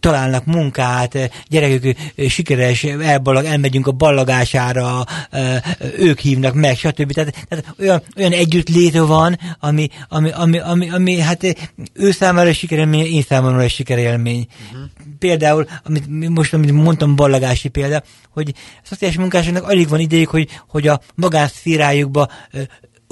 [0.00, 1.96] találnak munkát, gyerekek
[2.28, 5.04] sikeres, elballag, elmegyünk a ballagására,
[5.98, 7.12] ők hívnak meg, stb.
[7.12, 13.04] Tehát, tehát olyan, olyan együttlét van, ami, ami, ami, ami, ami hát ő számára sikerélmény,
[13.04, 14.46] én számomra is sikerélmény.
[14.72, 14.88] Uh-huh.
[15.18, 18.02] Például, amit most amit mondtam, ballagási példa,
[18.32, 22.28] hogy a szociális munkásoknak alig van idejük, hogy, hogy a magánszférájukba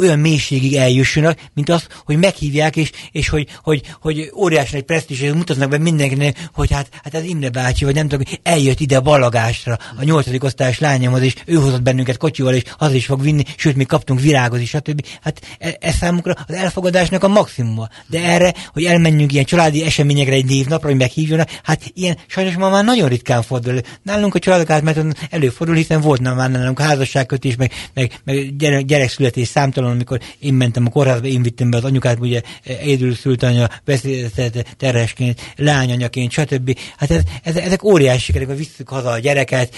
[0.01, 5.20] olyan mélységig eljussanak, mint az, hogy meghívják, és, és hogy, hogy, hogy óriási nagy presztis,
[5.20, 8.96] és mutatnak be mindenkinek, hogy hát, hát az Imre bácsi, vagy nem tudom, eljött ide
[8.96, 13.22] a ballagásra, a nyolcadik osztályos lányomhoz, és ő hozott bennünket kocsival, és az is fog
[13.22, 15.07] vinni, sőt, mi kaptunk virágot is, stb.
[15.22, 17.88] Hát ez e számukra az elfogadásnak a maximuma.
[18.07, 22.68] De erre, hogy elmenjünk ilyen családi eseményekre egy névnapra, hogy meghívjanak, hát ilyen sajnos ma
[22.68, 23.80] már nagyon ritkán fordul.
[24.03, 29.48] Nálunk a családok átmeneten előfordul, hiszen volt már nálunk házasságkötés, meg, meg, meg gyerek, gyerekszületés
[29.48, 33.43] számtalan otthon, amikor én mentem a kórházba, én vittem be az anyukát, ugye egyedül szült
[33.43, 36.78] anya, veszélyeztetett terhesként, lányanyaként, stb.
[36.97, 39.74] Hát ez, ez, ezek óriási sikerek, hogy visszük haza a gyereket,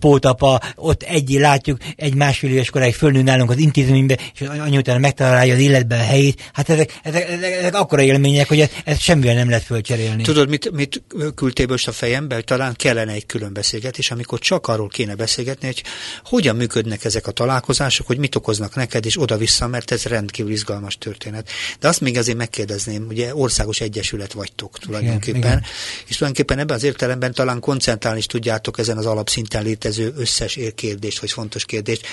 [0.00, 4.78] pótapa, ott egy látjuk, egy másfél éves koráig fölnő nálunk az intézménybe, és az anya
[4.78, 6.50] utána megtalálja az életben a helyét.
[6.52, 10.22] Hát ezek, ezek, ezek, ezek akkora élmények, hogy ez, ez semmivel nem lehet fölcserélni.
[10.22, 11.02] Tudod, mit, mit
[11.34, 15.82] küldtél most a fejembe, talán kellene egy külön beszélgetés, amikor csak arról kéne beszélgetni, hogy
[16.24, 20.98] hogyan működnek ezek a találkozások, hogy mit okoznak neked, és oda-vissza, mert ez rendkívül izgalmas
[20.98, 21.50] történet.
[21.80, 25.64] De azt még azért megkérdezném, ugye országos egyesület vagytok tulajdonképpen, igen, igen.
[26.06, 31.18] és tulajdonképpen ebben az értelemben talán koncentrálni is tudjátok ezen az alapszinten létező összes kérdést,
[31.18, 32.06] vagy fontos kérdést.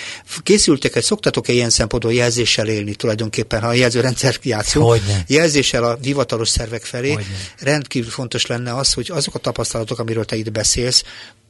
[0.44, 6.84] Készültek-e, szoktatok-e ilyen szempontból jelzéssel élni tulajdonképpen, ha a jelzőrendszer játszunk, jelzéssel a hivatalos szervek
[6.84, 7.28] felé, Hogyne.
[7.60, 11.04] rendkívül fontos lenne az, hogy azok a tapasztalatok, amiről te itt beszélsz,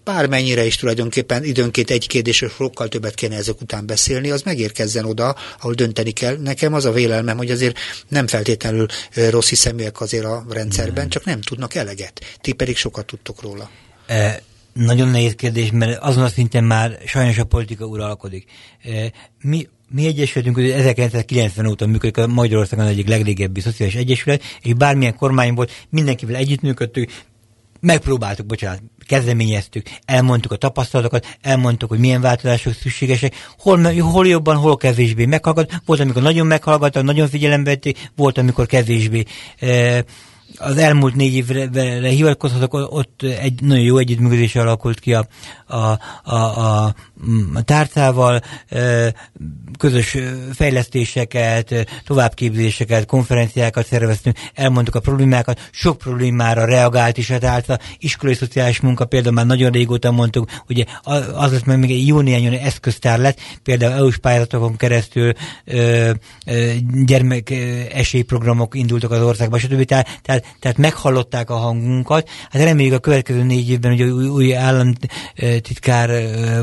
[0.04, 5.36] bármennyire is tulajdonképpen időnként egy kérdésről sokkal többet kéne ezek után beszélni, az megérkezzen oda,
[5.60, 6.38] ahol dönteni kell.
[6.38, 7.78] Nekem az a vélelmem, hogy azért
[8.08, 8.86] nem feltétlenül
[9.30, 12.22] rossz hiszeműek azért a rendszerben, csak nem tudnak eleget.
[12.41, 13.70] Ti pedig sokat tudtok róla.
[14.08, 14.41] E,
[14.74, 18.45] nagyon nehéz kérdés, mert azon a szinten már sajnos a politika uralkodik.
[18.84, 24.74] E, mi mi egyesületünk, hogy 1990 óta működik a Magyarországon egyik legrégebbi szociális egyesület, és
[24.74, 27.12] bármilyen kormány volt, mindenkivel együttműködtünk,
[27.84, 34.78] megpróbáltuk, bocsánat, kezdeményeztük, elmondtuk a tapasztalatokat, elmondtuk, hogy milyen változások szükségesek, hol, hol jobban, hol
[34.78, 35.82] kevésbé meghallgat.
[35.86, 39.24] Volt, amikor nagyon meghallgattak, nagyon figyelembe vették, volt, amikor kevésbé.
[40.58, 45.28] Az elmúlt négy évre hivatkozhatok, ott egy nagyon jó együttműködés alakult ki a,
[45.68, 46.95] a, a, a
[47.66, 48.42] tárcával,
[49.78, 50.18] közös
[50.54, 58.80] fejlesztéseket, továbbképzéseket, konferenciákat szerveztünk, elmondtuk a problémákat, sok problémára reagált is a tárca, iskolai szociális
[58.80, 60.84] munka például már nagyon régóta mondtuk, ugye
[61.34, 65.34] az lett meg még egy jó néhány eszköztár lett, például EU-s pályázatokon keresztül
[67.06, 67.50] gyermek
[67.94, 69.84] esélyprogramok indultak az országban, stb.
[69.84, 72.30] Tehát, tehát tehát, meghallották a hangunkat.
[72.50, 76.10] Hát reméljük a következő négy évben, hogy új, államtitkár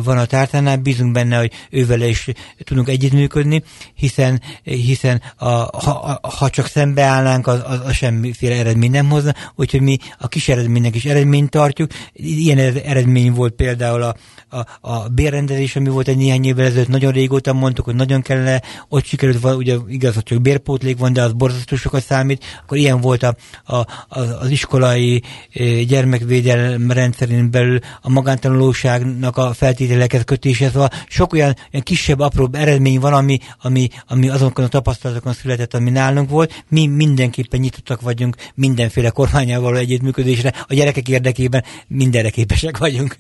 [0.05, 2.29] van a tártánál, bízunk benne, hogy ővele is
[2.65, 3.63] tudunk együttműködni,
[3.95, 9.81] hiszen, hiszen a, ha, ha csak szembeállnánk, az, az, az semmiféle eredmény nem hozna, úgyhogy
[9.81, 11.91] mi a kis eredménynek is eredményt tartjuk.
[12.13, 14.15] Ilyen eredmény volt például a,
[14.51, 18.63] a, a bérrendezés, ami volt egy néhány évvel ezelőtt, nagyon régóta mondtuk, hogy nagyon kellene,
[18.89, 23.01] ott sikerült, ugye igaz, hogy csak bérpótlék van, de az borzasztó sokat számít, akkor ilyen
[23.01, 23.35] volt a,
[23.65, 25.23] a, az iskolai
[25.87, 33.01] gyermekvédelem rendszerén belül a magántanulóságnak a feltételeket kötése, szóval sok olyan, olyan kisebb, apróbb eredmény
[33.01, 36.65] van, ami, ami, ami azokon a tapasztalatokon született, ami nálunk volt.
[36.69, 43.17] Mi mindenképpen nyitottak vagyunk mindenféle kormányával együttműködésre, a gyerekek érdekében mindenre képesek vagyunk.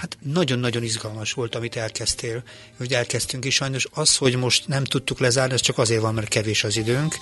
[0.00, 2.42] Hát nagyon-nagyon izgalmas volt, amit elkezdtél,
[2.78, 3.54] hogy elkezdtünk is.
[3.54, 7.14] Sajnos az, hogy most nem tudtuk lezárni, ez csak azért van, mert kevés az időnk.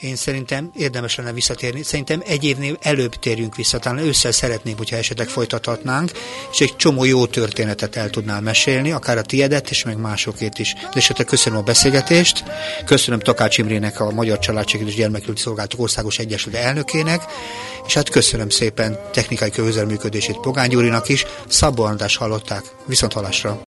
[0.00, 1.82] Én szerintem érdemes lenne visszatérni.
[1.82, 6.12] Szerintem egy évnél előbb térjünk vissza, talán ősszel szeretném, hogyha esetleg folytathatnánk,
[6.52, 10.74] és egy csomó jó történetet el tudnál mesélni, akár a tiedet, és meg másokét is.
[10.74, 12.44] De esetleg köszönöm a beszélgetést,
[12.84, 17.22] köszönöm Takács Imrének, a Magyar Családségét és Gyermekült Szolgálatok Országos Egyesület elnökének,
[17.86, 22.64] és hát köszönöm szépen technikai közelműködését Pogány Gyurinak is, Szabó András hallották.
[22.86, 23.60] Viszont halásra!